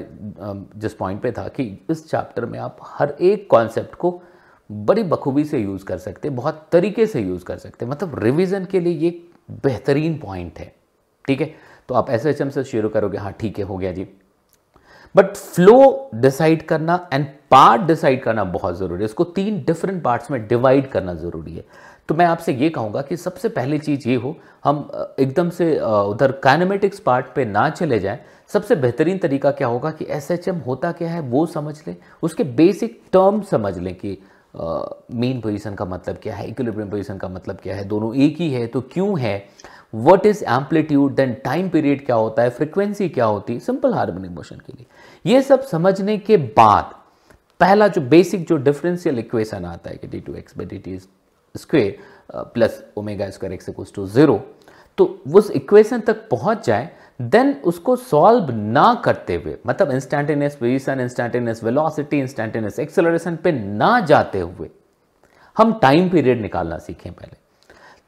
जिस 0.77 0.93
पॉइंट 0.93 1.21
पे 1.21 1.31
था 1.31 1.47
कि 1.49 1.63
इस 1.91 2.09
चैप्टर 2.09 2.45
में 2.45 2.59
आप 2.59 2.77
हर 2.89 3.15
एक 3.21 3.49
कॉन्सेप्ट 3.51 3.95
को 3.95 4.21
बड़ी 4.69 5.03
बखूबी 5.03 5.43
से 5.45 5.59
यूज़ 5.59 5.85
कर 5.85 5.97
सकते, 5.97 6.29
बहुत 6.29 6.67
तरीके 6.71 7.05
से 7.05 7.21
यूज़ 7.21 7.43
कर 7.45 7.57
सकते 7.57 7.85
मतलब 7.85 8.19
रिविज़न 8.23 8.65
के 8.65 8.79
लिए 8.79 8.93
ये 8.95 9.09
बेहतरीन 9.63 10.17
पॉइंट 10.19 10.59
है, 10.59 10.73
ठीक 11.25 11.41
है? 11.41 11.53
तो 11.89 11.95
आप 11.95 12.09
एस 12.09 12.25
एच 12.25 12.41
एम 12.41 12.49
से 12.49 12.63
शुरू 12.63 12.89
करोगे 12.89 13.17
हाँ 13.17 13.31
ठीक 13.39 13.57
है, 13.59 13.65
हो 13.65 13.77
गया 13.77 13.91
जी। 13.91 14.07
बट 15.15 15.35
फ्लो 15.35 16.09
डिसाइड 16.15 16.61
करना 16.67 17.07
एंड 17.13 17.25
पार्ट 17.51 17.81
डिसाइड 17.81 18.21
करना 18.23 18.43
बहुत 18.45 18.77
ज़रूरी 18.77 19.01
है। 19.01 19.05
इसको 19.05 19.23
तीन 19.23 19.57
डिफरेंट 19.67 20.01
पार्ट्स 20.03 20.31
में 20.31 20.47
डिवाइड 20.47 20.89
करना 20.91 21.13
ज़रूरी 21.15 21.55
है। 21.55 21.65
तो 22.11 22.15
मैं 22.15 22.25
आपसे 22.25 22.53
ये 22.53 22.69
कहूँगा 22.69 23.01
कि 23.01 23.15
सबसे 23.17 23.49
पहली 23.49 23.77
चीज़ 23.79 24.07
ये 24.09 24.15
हो, 24.15 24.35
हम 24.63 24.77
एकदम 25.19 25.49
से 25.49 25.67
उधर 25.79 26.31
काइनेमेटिक्स 26.43 26.99
पार्ट 26.99 27.25
पे 27.35 27.45
ना 27.45 27.69
चले 27.69 27.99
जाएँ। 27.99 28.19
सबसे 28.53 28.75
बेहतरीन 28.75 29.17
तरीका 29.17 29.51
क्या 29.51 29.67
होगा 29.67 29.91
कि 29.91 30.05
एसएचएम 30.09 30.57
होता 30.65 30.91
क्या 30.91 31.09
है 31.09 31.19
वो 31.21 31.45
समझ 31.45 31.75
लें, 31.87 31.95
उसके 32.23 32.43
बेसिक 32.43 32.99
टर्म 33.13 33.41
समझ 33.51 33.77
लें 33.77 33.93
कि 33.95 34.17
मेन 34.55 35.39
पोजीशन 35.41 35.75
का 35.75 35.85
मतलब 35.85 36.17
क्या 36.23 36.35
है 36.35 36.47
इक्विलिब्रियम 36.49 36.89
पोजीशन 36.89 37.17
का 37.17 37.27
मतलब 37.29 37.59
क्या 37.63 37.75
है, 37.75 37.85
दोनों 37.85 38.13
एक 38.15 38.41
ही 38.41 38.49
है 38.51 38.65
तो 38.67 38.81
क्यों 38.83 39.19
है? 39.19 39.33
What 39.93 40.25
is 40.25 40.43
amplitude 40.45 41.15
then 41.15 41.33
time 41.45 41.69
period 41.69 42.05
क्या 42.05 42.15
होता 42.15 42.41
है 42.41 42.49
फ्रिक्वेंसी 42.49 43.09
क्या 43.09 43.25
होती 43.27 43.53
है 43.53 43.59
सिंपल 43.61 43.93
हार्मोनिक 43.93 44.31
मोशन 44.31 44.57
के 44.57 44.73
लिए। 44.73 45.31
ये 45.33 45.41
सब 45.43 45.65
समझने 45.67 46.17
के 46.19 46.37
बाद, 46.37 46.93
पहला 47.59 47.87
जो 47.87 48.01
बेसिक 48.09 48.45
जो 48.47 48.57
डिफरेंशियल 48.59 49.19
इक्वेशन 49.19 49.65
आता 49.65 49.89
है 49.89 49.95
कि 49.95 50.07
D 50.07 50.19
two 50.19 50.35
X 50.35 50.57
by 50.57 50.65
D 50.67 50.77
T 50.79 50.99
square 51.55 52.43
plus 52.53 52.83
omega 52.97 53.29
square 53.29 53.53
X 53.53 53.69
equals 53.69 53.93
to 53.93 54.07
zero 54.07 54.37
तो 54.97 55.05
उस 55.35 55.49
इक्वेशन 55.51 55.99
तक 56.07 56.27
पहुँच 56.29 56.65
जाए 56.65 56.89
देन 57.21 57.53
उसको 57.65 57.95
सॉल्व 57.95 58.51
ना 58.51 58.93
करते 59.05 59.35
हुए 59.35 59.55
मतलब 59.67 59.91
instantaneous 59.91 60.55
position 60.55 60.99
instantaneous 60.99 61.63
velocity 61.63 62.19
instantaneous 62.19 62.79
acceleration 62.79 63.35
पे 63.43 63.51
ना 63.51 63.99
जाते 63.99 64.39
हुए, 64.39 64.69
हम 65.57 65.73
टाइम 65.81 66.09
पीरियड 66.09 66.41
निकालना 66.41 66.77
सीखें 66.77 67.11
पहले। 67.11 67.37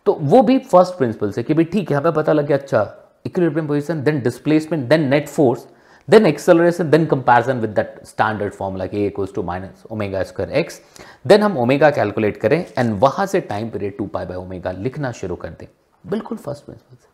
तो 0.05 0.13
वो 0.13 0.41
भी 0.41 0.57
फ़र्स्ट 0.61 0.97
प्रिंसिपल 0.97 1.31
से 1.31 1.43
कि 1.43 1.53
भाई 1.53 1.65
ठीक 1.65 1.91
है, 1.91 1.97
हमें 1.97 2.13
पता 2.13 2.33
लग 2.33 2.47
गया 2.47 2.57
अच्छा 2.57 2.81
equilibrium 3.25 3.67
position 3.67 4.03
then 4.03 4.21
displacement 4.21 4.87
then 4.89 5.07
net 5.09 5.27
force 5.29 5.67
then 6.11 6.25
acceleration, 6.25 6.91
then 6.91 7.13
comparison 7.13 7.61
with 7.61 7.75
that 7.75 8.03
standard 8.05 8.51
formula, 8.51 8.93
k 8.93 9.11
equals 9.11 9.37
to 9.37 9.43
minus 9.49 9.91
omega 9.91 10.33
square 10.33 10.67
x. 10.67 10.73
Then 11.27 11.41
हम 11.41 11.57
ओमेगा 11.57 11.91
कैलकुलेट 11.91 12.37
करें 12.37 12.65
एंड 12.77 12.99
वहाँ 12.99 13.25
से 13.25 13.41
time 13.41 13.69
period 13.69 13.97
two 13.97 14.05
pi 14.05 14.25
by 14.25 14.37
omega 14.37 14.71
लिखना 14.71 15.11
शुरू 15.11 15.35
कर 15.35 15.49
दें। 15.49 15.67
बिल्कुल 16.07 16.37
first 16.37 16.65
principal 16.65 16.95
से। 16.95 17.07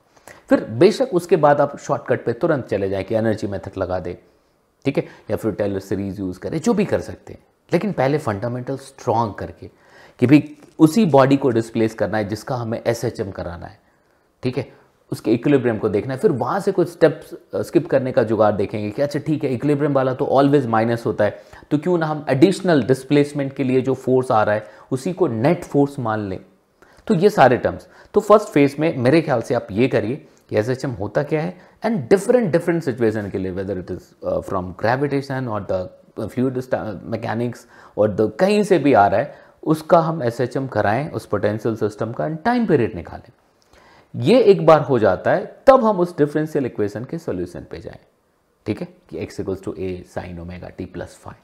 फिर 0.50 0.66
बेशक 0.66 1.10
उसके 1.14 1.36
बाद 1.36 1.62
आप 1.62 1.78
शॉर्टकट 1.78 2.26
पे 2.26 2.34
तुरंत 2.34 2.66
चले 2.66 2.90
जाए 2.90 3.04
कि 3.04 3.16
एनर्जी 3.16 3.48
मेथड 3.48 3.72
लगा 3.78 4.00
दे। 4.00 4.20
ठीक 4.86 4.98
है? 4.98 5.08
या 5.32 5.38
फिर 5.38 5.52
टेलर 5.52 5.80
सीरीज़ 5.80 6.20
यूज़ 6.20 6.40
करें, 6.40 6.60
जो 6.60 6.74
भी 6.74 6.86
कर 6.86 7.02
सकते 7.02 7.34
हैं। 7.34 7.44
लेकिन 7.74 7.92
पहले 7.92 8.18
फंडामेंटल 8.18 8.78
स्ट्रांग 8.78 9.34
करके 9.34 9.70
कि 10.20 10.28
भाई 10.28 10.58
उसी 10.80 11.06
बॉडी 11.06 11.38
को 11.38 11.50
डिस्प्लेस 11.50 11.94
करना 11.94 12.18
है 12.18 12.24
जिसका 12.24 12.56
हमें 12.56 12.84
SHM 12.84 13.32
कराना 13.32 13.66
है। 13.66 13.80
ठीक 14.44 14.58
है? 14.58 14.79
उसके 15.12 15.32
इक्विलिब्रियम 15.34 15.78
को 15.78 15.90
देखना 15.90 16.14
है। 16.14 16.20
फिर 16.20 16.32
वहाँ 16.34 16.60
से 16.60 16.72
कुछ 16.72 16.90
स्टेप्स 16.90 17.34
स्किप 17.68 17.88
करने 17.90 18.12
का 18.12 18.24
जुगाड़ 18.24 18.52
देखेंगे 18.56 18.90
कि 18.90 19.02
अच्छा 19.02 19.20
ठीक 19.20 19.44
है 19.44 19.54
इक्विलिब्रियम 19.54 19.94
वाला 19.94 20.14
तो 20.14 20.26
ऑलवेज 20.28 20.66
माइनस 20.68 21.06
होता 21.06 21.24
है। 21.24 21.42
तो 21.72 21.78
क्यों 21.78 21.98
ना 21.98 22.06
हम 22.06 22.26
एडिशनल 22.30 22.84
डिस्प्लेसमेंट 22.84 23.54
के 23.54 23.64
लिए 23.64 23.82
जो 23.82 23.94
फोर्स 23.96 24.32
आ 24.32 24.44
रहा 24.44 24.56
है, 24.56 24.68
उसी 24.92 25.14
को 25.14 25.28
नेट 25.28 25.64
फोर्स 25.64 26.00
मान 26.00 26.28
लें। 26.30 26.40
तो 27.08 27.16
ये 27.16 27.30
सारे 27.30 27.58
टर्म्स 27.58 27.88
तो 28.14 28.20
फ़र्स्ट 28.22 28.48
फ़ेज़ 28.48 28.76
में 28.80 28.98
मेरे 28.98 29.22
ख्याल 29.22 29.42
से 29.42 29.54
आप 29.56 29.68
ये 29.72 29.88
करिए 29.88 30.16
कि 30.50 30.58
एस 30.58 30.70
एच 30.70 30.86
एम 30.86 30.92
होता 30.94 31.24
क्या 31.24 31.42
है 31.42 31.56
एंड 31.86 31.98
डिफरेंट 32.10 32.52
डिफरेंट 32.52 32.84
सिचुएशन 32.84 33.30
के 33.30 33.38
लिए 33.38 33.52
whether 33.52 33.78
it 33.80 33.92
is 33.92 34.40
from 34.42 34.72
gravitation 34.80 35.48
और 35.48 35.68
द 35.72 36.28
फ्लूड 36.28 36.62
मैकेनिक्स 37.06 37.66
और 37.98 38.12
द 38.12 38.32
कहीं 38.40 38.64
से 38.64 38.78
भी 38.78 38.94
आ 38.94 39.06
रहा 39.08 39.20
है, 39.20 39.36
उसका 39.64 40.00
हम 40.00 40.24
एस 40.24 40.42
एच 40.42 40.58
एम 40.58 40.68
कराएँ, 40.68 41.10
उस 41.10 41.26
पोटेंशियल 41.26 41.76
सिस्टम 41.76 42.12
का 42.12 42.26
एंड 42.26 42.38
टाइम 42.46 42.66
पीरियड 42.66 42.96
निकालें। 42.96 43.32
ये 44.14 44.40
एक 44.42 44.66
बार 44.66 44.82
हो 44.82 45.00
जाता 45.00 45.32
है, 45.32 45.46
तब 45.68 45.84
हम 45.86 46.00
उस 46.00 46.18
डिफरेंशियल 46.18 46.66
इक्वेशन 46.66 47.04
के 47.06 47.18
सोल्यूशन 47.18 47.66
पे 47.72 47.80
जाएँ। 47.80 48.00
ठीक 48.66 48.82
है? 48.82 48.88
कि 49.10 49.18
X 49.18 49.40
equals 49.40 49.64
to 49.64 49.74
A 49.74 50.04
sine 50.08 50.40
omega 50.40 50.70
T 50.70 50.86
plus 50.86 51.20
five 51.22 51.36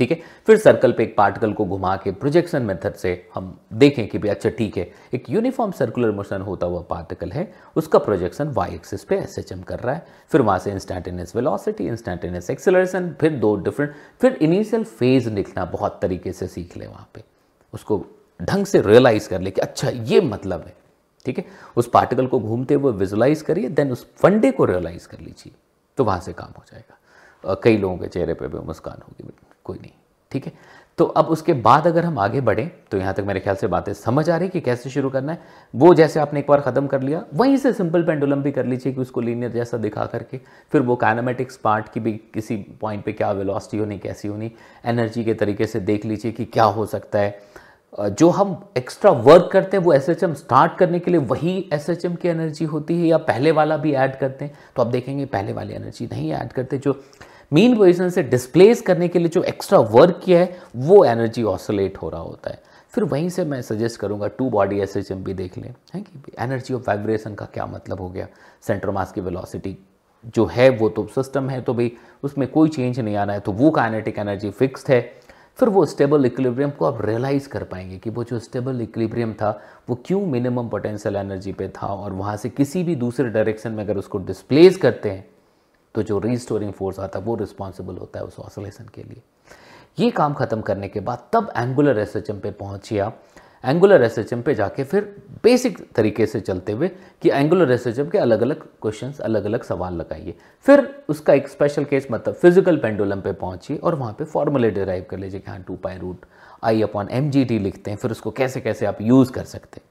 ठीक 0.00 0.10
है? 0.10 0.18
फिर 0.46 0.56
सर्कल 0.58 0.92
पे 0.92 1.02
एक 1.02 1.16
पार्टिकल 1.16 1.52
को 1.52 1.64
घुमा 1.64 1.94
के 1.96 2.10
प्रोजेक्शन 2.12 2.62
मेथड 2.62 2.94
से 2.94 3.12
हम 3.34 3.58
देखें 3.74 4.06
कि 4.08 4.18
भाई 4.18 4.30
अच्छा 4.30 4.50
ठीक 4.50 4.76
है, 4.76 4.88
एक 5.14 5.30
यूनिफॉर्म 5.30 5.72
सर्कुलर 5.72 6.10
मोशन 6.10 6.42
होता 6.42 6.66
हुआ 6.66 6.80
पार्टिकल 6.90 7.32
है, 7.32 7.52
उसका 7.76 7.98
प्रोजेक्शन 7.98 8.48
वाई 8.48 8.74
एक्सिस 8.74 9.04
पे 9.04 9.16
एस 9.16 9.38
एच 9.38 9.52
एम 9.52 9.62
कर 9.62 9.80
रहा 9.80 9.94
है। 9.94 10.06
फिर 10.32 10.40
वहाँ 10.40 10.58
से 10.58 10.72
इंस्टेंटेनियस 10.72 11.34
वेलोसिटी 11.36 11.86
इंस्टेंटेनियस 11.86 12.50
एक्सेलरेशन 12.50 13.14
फिर 13.20 13.38
दो 13.38 13.54
डिफरेंट 13.56 13.94
फिर 14.20 14.38
इनिशियल 14.42 14.84
फ़ेज़ 14.84 15.30
लिखना 15.30 15.64
बहुत 15.66 15.98
तरीके 16.02 16.32
से 16.32 16.46
सीख 16.46 16.76
ले 16.76 16.86
वहाँ 16.86 17.08
पे। 17.14 17.24
उसको 17.72 18.04
ढंग 18.40 18.66
से 18.66 18.80
रियलाइज़ 18.82 19.28
कर 19.28 19.40
ले 19.40 19.50
कि 19.50 19.60
अच्छा 19.60 19.90
ये 19.90 20.20
मतलब 20.22 20.64
है। 20.66 20.74
ठीक 21.26 21.38
है? 21.38 21.44
उस 21.76 21.90
पार्टिकल 21.90 22.26
को 22.26 22.40
घूमते 22.40 22.74
हुए 22.74 22.92
विजुलाइज 22.94 23.42
करिए 23.42 23.68
देन 23.70 23.92
उस 23.92 24.06
फंडे 24.16 24.50
को 24.50 24.64
रियलाइज़ 24.66 25.08
कर 25.08 25.20
लीजिए 25.20 25.52
तो 25.98 26.04
वहाँ 26.04 26.20
से 26.20 26.32
काम 26.34 26.52
हो 26.56 26.64
जाएगा। 26.66 27.54
कई 27.54 27.76
लोगों 27.78 27.96
के 27.98 28.06
चेहरे 28.08 28.34
पर 28.34 28.48
भी 28.48 28.58
मुस्कान 28.58 28.98
होगी, 28.98 29.32
कोई 29.64 29.78
नहीं, 29.78 29.92
ठीक 30.32 30.46
है? 30.46 30.52
तो 30.98 31.04
अब 31.04 31.26
उसके 31.26 31.52
बाद 31.54 31.86
अगर 31.86 32.04
हम 32.04 32.18
आगे 32.18 32.40
बढ़ें 32.40 32.70
तो 32.90 32.98
यहाँ 32.98 33.12
तक 33.14 33.22
मेरे 33.22 33.40
ख्याल 33.40 33.56
से 33.56 33.66
बातें 33.66 33.92
समझ 33.94 34.28
आ 34.30 34.36
रही 34.36 34.48
कि 34.48 34.60
कैसे 34.60 34.90
शुरू 34.90 35.08
करना 35.10 35.32
है। 35.32 35.38
वो 35.74 35.92
जैसे 35.94 36.20
आपने 36.20 36.40
एक 36.40 36.46
बार 36.48 36.60
ख़त्म 36.60 36.86
कर 36.86 37.02
लिया, 37.02 37.22
वहीं 37.34 37.56
से 37.56 37.72
सिंपल 37.72 38.02
पेंडुलम 38.02 38.42
भी 38.42 38.52
कर 38.52 38.66
लीजिए 38.66 38.92
कि 38.92 39.00
उसको 39.00 39.20
लीनियर 39.20 39.52
जैसा 39.52 39.76
दिखा 39.78 40.06
करके, 40.06 40.40
फिर 40.72 40.82
वो 40.82 40.96
काइनामेटिक्स 40.96 41.56
पार्ट 41.58 41.92
की 41.92 42.00
भी 42.00 42.12
किसी 42.34 42.56
पॉइंट 42.80 43.04
पे 43.04 43.12
क्या 43.12 43.30
वेलोसिटी 43.32 43.78
होनी, 43.78 43.98
कैसी 43.98 44.28
होनी 44.28 44.50
एनर्जी 44.84 45.24
के 45.24 45.34
तरीके 45.34 45.66
से 45.66 45.80
देख 45.82 46.04
लीजिए 46.06 46.32
कि 46.32 46.44
क्या 46.46 46.64
हो 46.66 46.86
सकता 46.86 47.18
है। 47.18 47.38
जो 47.92 48.30
हम 48.30 48.68
एक्स्ट्रा 48.76 49.10
वर्क 49.10 49.48
करते 49.52 49.76
हैं, 49.76 49.84
वो 49.84 49.92
एसएचएम 49.92 50.34
स्टार्ट 50.34 50.76
करने 50.78 50.98
के 50.98 51.10
लिए 51.10 51.20
वही 51.20 51.70
एसएचएम 51.72 52.14
की 52.14 52.28
एनर्जी 52.28 52.64
होती 52.64 53.00
है 53.00 53.06
या 53.06 53.18
पहले 53.18 53.50
वाला 53.50 53.76
भी 53.76 53.92
ऐड 53.92 54.16
करते 54.16 54.44
हैं? 54.44 54.58
तो 54.76 54.82
आप 54.82 54.88
देखेंगे 54.88 55.24
पहले 55.24 55.52
वाली 55.52 55.74
एनर्जी 55.74 56.08
नहीं 56.12 56.32
ऐड 56.32 56.52
करते, 56.52 56.78
जो 56.78 57.04
मीन 57.52 57.76
पोजिशन 57.76 58.08
से 58.08 58.22
डिस्प्लेस 58.22 58.80
करने 58.80 59.08
के 59.08 59.18
लिए 59.18 59.28
जो 59.28 59.42
एक्स्ट्रा 59.42 59.78
वर्क 59.78 60.20
किया 60.24 60.40
है, 60.40 60.56
वो 60.76 61.04
एनर्जी 61.04 61.42
ऑसोलेट 61.42 61.98
हो 61.98 62.08
रहा 62.08 62.20
होता 62.20 62.50
है। 62.50 62.62
फिर 62.90 63.04
वहीं 63.04 63.28
से 63.28 63.44
मैं 63.44 63.62
सजेस्ट 63.62 64.00
करूँगा 64.00 64.26
टू 64.28 64.50
बॉडी 64.50 64.80
एसएचएम 64.80 65.24
भी 65.24 65.34
देख 65.34 65.58
लें। 65.58 65.74
है 65.94 66.00
कि 66.00 66.32
एनर्जी 66.38 66.74
ऑफ़ 66.74 66.82
वाइब्रेशन 66.82 67.34
का 67.34 67.44
क्या 67.44 67.66
मतलब 67.66 68.00
हो 68.00 68.08
गया? 68.08 68.26
सेंट्रोमास 68.62 69.06
मास 69.06 69.12
की 69.12 69.20
वेलोसिटी 69.20 69.76
जो 70.26 70.46
है, 70.46 70.68
वो 70.68 70.88
तो 70.88 71.06
सिस्टम 71.06 71.48
है 71.50 71.60
तो 71.60 71.74
भाई 71.74 71.92
उसमें 72.22 72.48
कोई 72.48 72.68
चेंज 72.68 73.00
नहीं 73.00 73.16
आना 73.16 73.32
है 73.32 73.40
तो 73.40 73.52
वो 73.52 73.70
काइनेटिक 73.70 74.18
एनर्जी 74.18 74.50
फिक्स्ड 74.50 74.90
है। 74.90 75.25
फिर 75.58 75.68
वो 75.68 75.84
स्टेबल 75.86 76.26
इक्विलिब्रियम 76.26 76.70
को 76.70 76.84
आप 76.84 77.00
रियलाइज़ 77.04 77.48
कर 77.48 77.64
पाएँगे 77.64 77.98
कि 77.98 78.10
वो 78.10 78.24
जो 78.24 78.38
स्टेबल 78.38 78.80
इक्विलिब्रियम 78.80 79.32
था, 79.32 79.50
वो 79.88 79.98
क्यों 80.06 80.20
मिनिमम 80.26 80.68
पोटेंशियल 80.68 81.16
एनर्जी 81.16 81.52
पे 81.52 81.68
था 81.76 81.86
और 81.86 82.12
वहाँ 82.12 82.36
से 82.36 82.48
किसी 82.50 82.82
भी 82.84 82.96
दूसरे 82.96 83.28
डायरेक्शन 83.30 83.72
में 83.72 83.82
अगर 83.84 83.96
उसको 83.96 84.18
डिस्प्लेस 84.18 84.76
करते 84.76 85.10
हैं 85.10 85.24
तो 85.94 86.02
जो 86.02 86.18
रीस्टोरिंग 86.18 86.72
फोर्स 86.72 86.98
आता 87.00 87.18
है, 87.18 87.24
वो 87.24 87.34
रिस्पॉन्सिबल 87.34 87.96
होता 87.96 88.20
है 88.20 88.26
उस 88.26 88.38
ऑसोलेशन 88.38 88.88
के 88.94 89.02
लिए। 89.02 89.22
ये 89.98 90.10
काम 90.10 90.34
खत्म 90.34 90.60
करने 90.60 90.88
के 90.88 91.00
बाद 91.00 91.26
तब 91.32 91.52
एंगुलर 91.56 91.98
एस 91.98 92.12
पे 92.16 92.50
पहुँचिए 92.50 92.98
आप 92.98 93.22
एंगुलर 93.66 94.02
एस 94.02 94.18
पे 94.46 94.54
जाके 94.54 94.84
फिर 94.84 95.04
बेसिक 95.44 95.78
तरीके 95.94 96.26
से 96.26 96.40
चलते 96.40 96.72
हुए 96.72 96.88
कि 97.22 97.30
एंगुलर 97.30 97.70
एस 97.72 97.84
के 97.88 98.18
अलग 98.18 98.40
अलग 98.42 98.62
क्वेश्चन 98.82 99.12
अलग 99.24 99.44
अलग 99.44 99.62
सवाल 99.62 99.94
लगाइए। 99.94 100.34
फिर 100.66 100.88
उसका 101.08 101.34
एक 101.34 101.48
स्पेशल 101.48 101.84
केस 101.84 102.06
मतलब 102.10 102.34
फ़िज़िकल 102.34 102.76
पेंडुलम 102.76 103.20
पे 103.20 103.32
पहुंचिए 103.32 103.76
और 103.76 103.94
वहाँ 103.94 104.12
पे 104.12 104.24
फॉर्मूले 104.24 104.70
डिराइव 104.70 105.06
कर 105.10 105.18
लीजिए 105.18 105.40
कि 105.40 105.50
हाँ 105.50 105.62
two 105.62 105.76
pi 105.76 105.98
root 105.98 106.26
I 106.64 106.82
upon 106.82 107.08
M 107.10 107.30
लिखते 107.30 107.90
हैं, 107.90 107.98
फिर 107.98 108.10
उसको 108.10 108.30
कैसे 108.30 108.60
कैसे 108.60 108.86
आप 108.86 109.02
यूज़ 109.02 109.32
कर 109.32 109.44
सकते 109.44 109.80
हैं। 109.80 109.88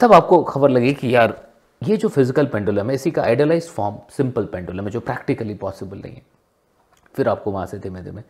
तब 0.00 0.12
आपको 0.12 0.42
खबर 0.42 0.70
लगी 0.70 0.92
कि 0.94 1.14
यार, 1.14 1.36
ये 1.82 1.96
जो 1.96 2.08
फ़िज़िकल 2.08 2.46
पेंडुलम 2.46 2.88
है, 2.88 2.94
इसी 2.94 3.10
का 3.10 3.22
आइडलाइज 3.22 3.68
फॉर्म 3.68 3.96
सिंपल 4.16 4.44
पेंडुलम 4.44 4.84
है, 4.84 4.90
जो 4.90 5.00
प्रैक्टिकली 5.00 5.54
पॉसिबल 5.54 5.98
नहीं 5.98 6.14
है। 6.14 6.22
फिर 7.14 7.28
आपको 7.28 7.50
वहाँ 7.50 7.66
से 7.66 7.78
धीमे 7.78 8.02
धीमे 8.02 8.22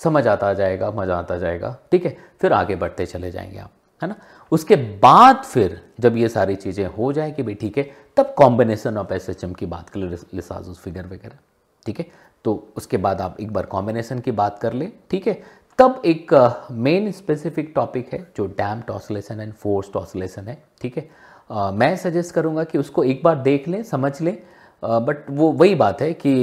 समझ 0.00 0.26
आता 0.26 0.52
जाएगा, 0.54 0.90
मज़ा 0.90 1.18
आता 1.18 1.38
जाएगा, 1.38 1.76
ठीक 1.92 2.06
है? 2.06 2.16
फिर 2.40 2.52
आगे 2.52 2.76
बढ़ते 2.76 3.06
चले 3.06 3.30
जाएँगे 3.30 3.58
आप। 3.58 3.70
है 4.02 4.08
ना? 4.08 4.16
उसके 4.52 4.76
बाद 4.76 5.42
फिर 5.44 5.80
जब 6.00 6.16
ये 6.16 6.28
सारी 6.28 6.56
चीज़ें 6.56 6.86
हो 6.86 7.12
जाए 7.12 7.30
कि 7.30 7.42
भाई 7.42 7.54
ठीक 7.54 7.78
है 7.78 7.90
तब 8.16 8.34
कॉम्बिनेशन 8.38 8.96
ऑफ़ 8.98 9.12
एसएचएम 9.12 9.52
की 9.52 9.66
बात 9.66 9.88
कर 9.90 10.00
ले 10.00 10.16
लिसाजुस 10.34 10.78
फिगर 10.78 11.06
वगैरह 11.06 11.38
ठीक 11.86 11.98
है? 11.98 12.06
तो 12.44 12.72
उसके 12.76 12.96
बाद 12.96 13.20
आप 13.20 13.36
एक 13.40 13.52
बार 13.52 13.66
कॉम्बिनेशन 13.66 14.18
की 14.18 14.30
बात 14.30 14.58
कर 14.58 14.72
ले 14.72 14.92
ठीक 15.10 15.26
है? 15.26 15.42
तब 15.78 16.02
एक 16.04 16.34
मेन 16.70 17.10
स्पेसिफिक 17.12 17.72
टॉपिक 17.74 18.12
है 18.12 18.32
जो 18.36 18.46
damped 18.46 18.80
oscillation 18.80 19.40
and 19.40 19.52
force 19.52 19.92
oscillation 19.92 20.48
है 20.48 20.62
ठीक 20.80 20.96
है? 20.96 21.08
uh, 21.50 21.72
मैं 21.72 21.96
सजेस्ट 21.96 22.34
करूँगा 22.34 22.64
कि 22.64 22.78
उसको 22.78 23.04
एक 23.04 23.20
बार 23.24 23.36
देख 23.42 23.68
लें 23.68 23.82
समझ 23.82 24.20
लें 24.20 24.36
बट 24.82 25.24
वो 25.30 25.50
वही 25.52 25.74
बात 25.74 26.02
है 26.02 26.12
कि 26.12 26.34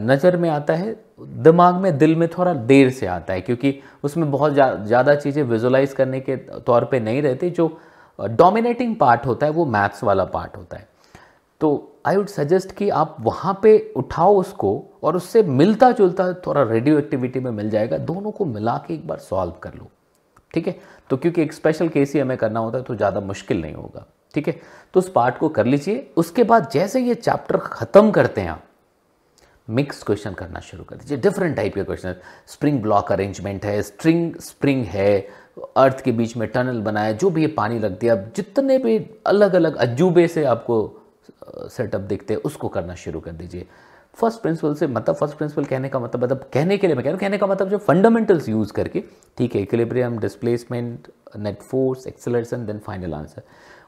नज़र 0.00 0.36
में 0.36 0.48
आता 0.50 0.74
है 0.74 0.96
दिमाग 1.20 1.74
में 1.74 1.98
दिल 1.98 2.16
में 2.16 2.28
थोड़ा 2.28 2.54
देर 2.54 2.90
से 2.90 3.06
आता 3.06 3.32
है 3.32 3.40
क्योंकि 3.40 3.78
उसमें 4.04 4.30
बहुत 4.30 4.52
ज़्यादा 4.52 5.02
जा, 5.02 5.14
चीज़ें 5.14 5.42
विजुलाइज 5.42 5.92
करने 5.92 6.20
के 6.20 6.36
तौर 6.36 6.84
पे 6.84 7.00
नहीं 7.00 7.22
रहती 7.22 7.50
जो 7.50 7.78
डोमिनेटिंग 8.18 8.94
पार्ट 8.96 9.26
होता 9.26 9.46
है 9.46 9.52
वो 9.52 9.64
मैथ्स 9.66 10.04
वाला 10.04 10.24
पार्ट 10.24 10.56
होता 10.56 10.76
है। 10.76 10.88
तो 11.60 11.98
आई 12.06 12.16
वुड 12.16 12.26
सजेस्ट 12.26 12.72
कि 12.72 12.88
आप 12.90 13.16
वहाँ 13.20 13.58
पे 13.62 13.92
उठाओ 13.96 14.36
उसको 14.36 14.70
और 15.02 15.16
उससे 15.16 15.42
मिलता 15.42 15.90
जुलता 15.92 16.32
थोड़ा 16.46 16.62
रेडियो 16.62 16.98
एक्टिविटी 16.98 17.40
में 17.40 17.50
मिल 17.50 17.70
जाएगा 17.70 17.98
दोनों 17.98 18.30
को 18.30 18.44
मिला 18.44 18.76
के 18.86 18.94
एक 18.94 19.06
बार 19.08 19.18
सॉल्व 19.18 19.52
कर 19.62 19.74
लो। 19.74 19.90
ठीक 20.54 20.66
है? 20.66 20.76
तो 21.10 21.16
क्योंकि 21.16 21.42
एक 21.42 21.52
स्पेशल 21.52 21.88
केस 21.88 22.14
ही 22.14 22.20
हमें 22.20 22.36
करना 22.36 22.60
होता 22.60 22.78
है 22.78 22.84
तो 22.84 22.94
ज़्यादा 22.94 23.20
मुश्किल 23.20 23.60
नहीं 23.62 23.74
होगा। 23.74 24.06
ठीक 24.38 24.48
है? 24.48 24.60
तो 24.94 25.00
उस 25.00 25.10
पार्ट 25.12 25.38
को 25.38 25.48
कर 25.48 25.66
लीजिए। 25.66 26.10
उसके 26.16 26.42
बाद 26.44 26.68
जैसे 26.72 27.00
ये 27.00 27.14
चैप्टर 27.16 27.56
ख़त्म 27.58 28.10
करते 28.10 28.40
हैं 28.40 28.50
आप 28.50 28.62
मिक्स 29.68 30.02
क्वेश्चन 30.02 30.32
करना 30.32 30.60
शुरू 30.60 30.84
कर 30.84 30.96
दीजिए। 30.96 31.18
डिफरेंट 31.18 31.56
टाइप 31.56 31.74
के 31.74 31.82
क्वेश्चन 31.84 32.14
स्प्रिंग 32.46 32.80
ब्लॉक 32.82 33.12
अरेंजमेंट 33.12 33.64
है 33.64 33.80
स्ट्रिंग 33.82 34.34
स्प्रिंग 34.42 34.84
है 34.86 35.18
अर्थ 35.76 36.00
के 36.00 36.12
बीच 36.12 36.36
में 36.36 36.46
टनल 36.48 36.80
बनाया, 36.82 37.12
जो 37.12 37.30
भी 37.30 37.42
ये 37.42 37.48
पानी 37.48 37.78
लग 37.78 37.98
दिया 37.98 38.14
जितने 38.36 38.78
भी 38.78 38.98
अलग 39.26 39.54
अलग 39.54 39.76
अजूबे 39.76 40.26
से 40.28 40.44
आपको 40.46 40.78
सेटअप 41.68 42.00
दिखते 42.02 42.34
हैं, 42.34 42.40
उसको 42.42 42.68
करना 42.68 42.94
शुरू 42.96 43.20
कर 43.20 43.32
दीजिए। 43.32 43.66
फ़र्स्ट 44.16 44.40
प्रिंसिपल 44.42 44.74
से 44.74 44.86
मतलब 44.86 45.14
फ़र्स्ट 45.16 45.36
प्रिंसिपल 45.36 45.64
कहने 45.64 45.88
का 45.88 45.98
मतलब 45.98 46.24
मतलब 46.24 46.48
कहने 46.52 46.76
के 46.78 46.86
लिए 46.86 46.96
मैं 46.96 47.04
कह 47.04 47.10
रहा 47.10 47.14
हूँ, 47.14 47.20
कहने 47.20 47.38
का 47.38 47.46
मतलब 47.46 47.68
जो 47.68 47.78
फंडामेंटल्स 47.78 48.48
यूज़ 48.48 48.72
करके, 48.72 49.02
ठीक 49.38 49.54
है 49.54 49.62
equilibrium 49.62 50.18
displacement 50.18 51.08
net 51.36 51.62
force 51.62 52.06
acceleration 52.06 52.66
then 52.66 52.78
final 52.78 53.14
answer 53.14 53.42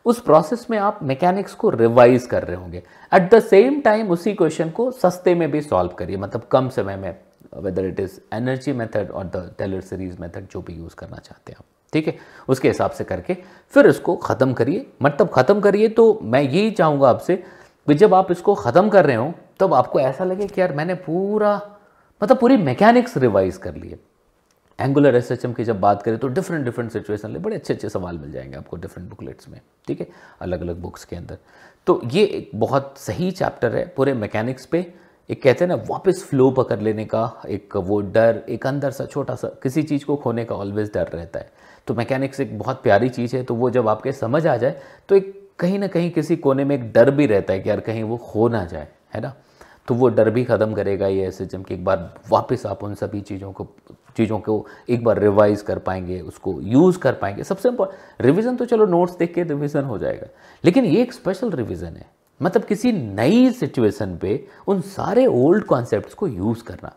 उस 0.07 0.21
प्रोसेस 0.21 0.66
में 0.71 0.76
आप 0.78 0.99
मैकेनिक्स 1.02 1.54
को 1.54 1.71
रिवाइज 1.71 2.26
कर 2.26 2.45
रहे 2.45 2.57
होंगे। 2.57 2.83
एट 3.12 3.30
द 3.35 3.40
सेम 3.40 3.80
टाइम 3.80 4.11
उसी 4.11 4.33
क्वेश्चन 4.35 4.71
को 4.71 4.90
सस्ते 4.92 5.35
में 5.35 5.50
भी 5.50 5.61
सॉल्व 5.61 5.92
करिए। 5.99 6.16
मतलब 6.16 6.45
कम 6.52 6.69
समय 6.69 6.97
में 6.97 7.14
whether 7.57 7.85
it 7.85 8.00
is 8.00 8.19
energy 8.35 8.73
method 8.73 9.11
और 9.11 9.25
द 9.26 9.50
टेलर 9.59 9.80
सीरीज़ 9.80 10.21
मेथड 10.21 10.47
जो 10.52 10.61
भी 10.61 10.73
यूज़ 10.73 10.95
करना 10.95 11.16
चाहते 11.19 11.52
हैं 11.52 11.59
आप। 11.59 11.64
ठीक 11.92 12.07
है? 12.07 12.16
उसके 12.49 12.69
हिसाब 12.69 12.90
से 12.90 13.04
करके 13.04 13.37
फिर 13.75 13.87
इसको 13.87 14.16
ख़त्म 14.19 14.52
करिए। 14.52 14.87
मतलब 15.02 15.30
ख़त्म 15.35 15.61
करिए 15.61 15.88
तो 15.88 16.19
मैं 16.23 16.42
यही 16.42 16.71
चाहूँगा 16.71 17.09
आपसे 17.09 17.37
कि 17.88 17.95
जब 17.95 18.14
आप 18.14 18.30
इसको 18.30 18.54
ख़त्म 18.54 18.88
कर 18.88 19.07
रहे 19.07 19.16
हो, 19.16 19.33
तब 19.61 19.75
आपको 19.75 20.00
ऐसा 20.00 20.25
लगे 20.25 20.47
कि 20.47 20.61
यार 20.61 20.73
मैंने 20.75 20.95
पूरा 20.97 21.61
मतलब 22.21 22.38
पूरी 22.38 22.57
मैकेनिक्स 22.57 23.16
रिवाइज 23.16 23.57
कर 23.57 23.75
लिए 23.75 23.99
एंगुलर 24.80 25.14
एस 25.16 25.30
एच 25.32 25.44
एम 25.44 25.52
की 25.52 25.64
जब 25.64 25.80
बात 25.80 26.02
करें 26.02 26.18
तो 26.18 26.28
डिफरेंट 26.28 26.64
डिफरेंट 26.64 26.90
सिचुएशन 26.92 27.30
ले 27.30 27.38
बड़े 27.38 27.56
अच्छे 27.56 27.75
अच्छे 27.75 27.88
सवाल 27.88 28.18
मिल 28.18 28.32
जाएँगे 28.32 28.56
आपको 28.56 28.76
डिफरेंट 28.76 29.08
बुकलेट्स 29.08 29.49
में, 29.49 29.60
ठीक 29.87 30.00
है? 30.00 30.06
अलग 30.40 30.60
अलग 30.60 30.80
बुक्स 30.82 31.04
के 31.04 31.16
अंदर। 31.16 31.38
तो 31.87 32.00
ये 32.04 32.25
एक 32.25 32.50
बहुत 32.54 32.94
सही 32.99 33.30
चैप्टर 33.32 33.75
है 33.76 33.87
पूरे 33.96 34.14
मैकेनिक्स 34.14 34.66
पे। 34.66 34.87
एक 35.30 35.42
कहते 35.42 35.64
हैं 35.64 35.68
ना, 35.68 35.75
वापस 35.88 36.22
फ्लो 36.25 36.50
पकड़ 36.50 36.78
लेने 36.80 37.04
का, 37.04 37.42
एक 37.49 37.76
वो 37.76 38.00
डर, 38.02 38.42
एक 38.49 38.66
अंदर 38.66 38.90
सा 38.90 39.04
छोटा 39.06 39.34
सा, 39.34 39.49
किसी 39.62 39.82
चीज़ 39.82 40.04
को 40.04 40.16
खोने 40.16 40.44
का 40.44 40.54
ऑलवेज 40.54 40.90
डर 40.94 41.08
रहता 41.08 41.38
है। 41.38 41.52
तो 41.87 41.94
मैकेनिक्स 41.94 42.40
एक 42.40 42.58
बहुत 42.58 42.82
प्यारी 42.82 43.08
चीज़ 43.08 43.37
है 43.37 43.42
तो 43.42 43.54
वो 43.54 43.70
जब 43.70 43.88
आपके 43.88 44.12
समझ 44.12 44.46
आ 44.46 44.56
जाए 44.56 44.80
तो 45.08 45.16
एक 45.16 45.38
कहीं 45.58 45.78
ना 45.78 45.87
कहीं 45.88 46.10
किसी 46.10 46.37
कोने 46.37 46.64
में 46.64 46.75
एक 46.75 46.92
डर 46.92 47.10
भी 47.10 47.26
रहता 47.26 47.52
है 47.52 47.60
कि 47.60 47.70
यार 47.70 47.80
कहीं 47.80 48.02
वो 48.02 48.16
खो 48.16 48.49
ना 48.49 48.64
जाए, 48.64 48.88
है 49.14 49.20
ना? 49.20 49.32
तो 49.88 49.94
वो 49.94 50.08
डर 50.08 50.30
भी 50.30 50.44
ख़त्म 50.44 50.75
करेगा 50.75 51.06
ये 51.06 51.26
एस 51.26 51.40
एच 51.40 51.54
कि 51.56 51.75
एक 51.75 51.84
बार 51.84 52.12
वापस 52.30 52.66
आप 52.66 52.84
उन 52.84 52.94
सभी 52.94 53.20
चीज़ों 53.20 53.52
को 53.52 53.64
चीज़ों 54.17 54.38
को 54.38 54.67
एक 54.88 55.05
बार 55.05 55.19
रिवाइज 55.19 55.62
कर 55.62 55.79
पाएँगे, 55.79 56.21
उसको 56.21 56.61
यूज़ 56.61 56.99
कर 56.99 57.12
पाएँगे। 57.12 57.45
सबसे 57.45 57.69
इम्पोर्टेंट 57.69 58.23
रिविज़न 58.23 58.57
तो 58.57 58.64
चलो 58.64 58.87
नोट्स 58.87 59.17
देख 59.17 59.35
के 59.35 59.43
रिविज़न 59.43 59.85
हो 59.85 59.99
जाएगा। 59.99 60.26
लेकिन 60.64 60.85
ये 60.85 61.02
एक 61.02 61.12
स्पेशल 61.12 61.50
रिविज़न 61.50 61.87
है। 61.87 62.07
मतलब 62.43 62.64
किसी 62.64 62.93
नई 62.93 63.50
सिचुएशन 63.50 64.17
पे 64.17 64.45
उन 64.67 64.81
सारे 64.81 65.26
ओल्ड 65.26 65.64
कॉन्सेप्ट 65.64 66.14
को 66.14 66.26
यूज़ 66.26 66.62
करना। 66.64 66.93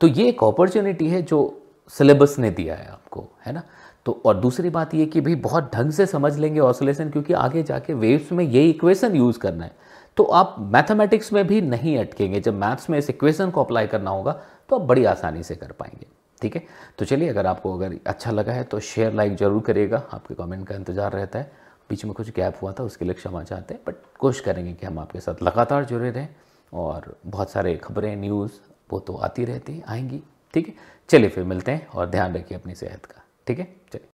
तो 0.00 0.06
ये 0.06 0.28
एक 0.28 0.44
अपॉर्चुनिटी 0.44 1.08
है 1.08 1.22
जो 1.22 1.62
सिलेबस 1.90 2.38
ने 2.38 2.50
दिया 2.50 2.74
है 2.74 2.86
आपको, 2.86 3.28
है 3.46 3.52
ना? 3.52 3.62
तो 4.06 4.20
और 4.24 4.36
दूसरी 4.36 4.70
बात 4.70 4.94
ये 4.94 5.06
कि 5.06 5.20
भाई 5.20 5.34
बहुत 5.34 5.70
ढंग 5.74 5.90
से 5.90 6.06
समझ 6.06 6.36
लेंगे 6.38 6.60
ऑसोलेशन 6.60 7.10
क्योंकि 7.10 7.32
आगे 7.32 7.62
जाके 7.62 7.94
वेव्स 7.94 8.32
में 8.32 8.44
ये 8.44 8.68
इक्वेशन 8.70 9.16
यूज़ 9.16 9.38
करना 9.38 9.64
है। 9.64 9.72
तो 10.16 10.24
आप 10.24 10.56
मैथमेटिक्स 10.60 11.32
में 11.32 11.46
भी 11.46 11.60
नहीं 11.60 11.96
अटकेंगे। 11.98 12.40
जब 12.40 12.54
मैथ्स 12.54 12.90
में 12.90 12.98
इस 12.98 13.10
इक्वेशन 13.10 13.50
को 13.50 13.64
अप्लाई 13.64 13.86
करना 13.86 14.10
होगा 14.10 14.32
तो 14.68 14.76
आप 14.76 14.82
बड़ी 14.82 15.04
आसानी 15.04 15.42
से 15.42 15.54
कर 15.54 15.72
पाएँगे। 15.72 16.06
ठीक 16.42 16.56
है? 16.56 16.62
तो 16.98 17.04
चलिए, 17.04 17.28
अगर 17.28 17.46
आपको 17.46 17.74
अगर 17.74 17.98
अच्छा 18.06 18.30
लगा 18.30 18.52
है 18.52 18.64
तो 18.64 18.80
शेयर 18.82 19.12
लाइक 19.14 19.36
ज़रूर 19.36 19.62
करिएगा। 19.62 20.02
आपके 20.12 20.34
कमेंट 20.34 20.66
का 20.68 20.74
इंतज़ार 20.74 21.12
रहता 21.12 21.38
है। 21.38 21.50
बीच 21.90 22.04
में 22.04 22.14
कुछ 22.14 22.30
गैप 22.30 22.58
हुआ 22.62 22.72
था, 22.72 22.82
उसके 22.84 23.04
लिए 23.04 23.14
क्षमा 23.14 23.42
चाहते 23.44 23.74
हैं 23.74 23.82
बट 23.86 23.94
कोशिश 24.18 24.40
करेंगे 24.40 24.72
कि 24.72 24.86
हम 24.86 24.98
आपके 24.98 25.20
साथ 25.20 25.42
लगातार 25.42 25.84
जुड़े 25.84 26.10
रहें 26.10 26.28
और 26.72 27.14
बहुत 27.26 27.50
सारे 27.50 27.76
खबरें 27.76 28.14
न्यूज़ 28.16 28.52
वो 28.90 28.98
तो 29.00 29.16
आती 29.16 29.44
रहती 29.44 29.82
आएँगी, 29.88 30.22
ठीक 30.54 30.68
है? 30.68 30.74
चलिए 31.10 31.28
फिर 31.28 31.44
मिलते 31.44 31.72
हैं 31.72 31.86
और 31.88 32.10
ध्यान 32.10 32.34
रखिए 32.34 32.58
अपनी 32.58 32.74
सेहत 32.74 33.06
का, 33.06 33.22
ठीक 33.46 33.58
है? 33.58 33.64
चलिए। 33.92 34.08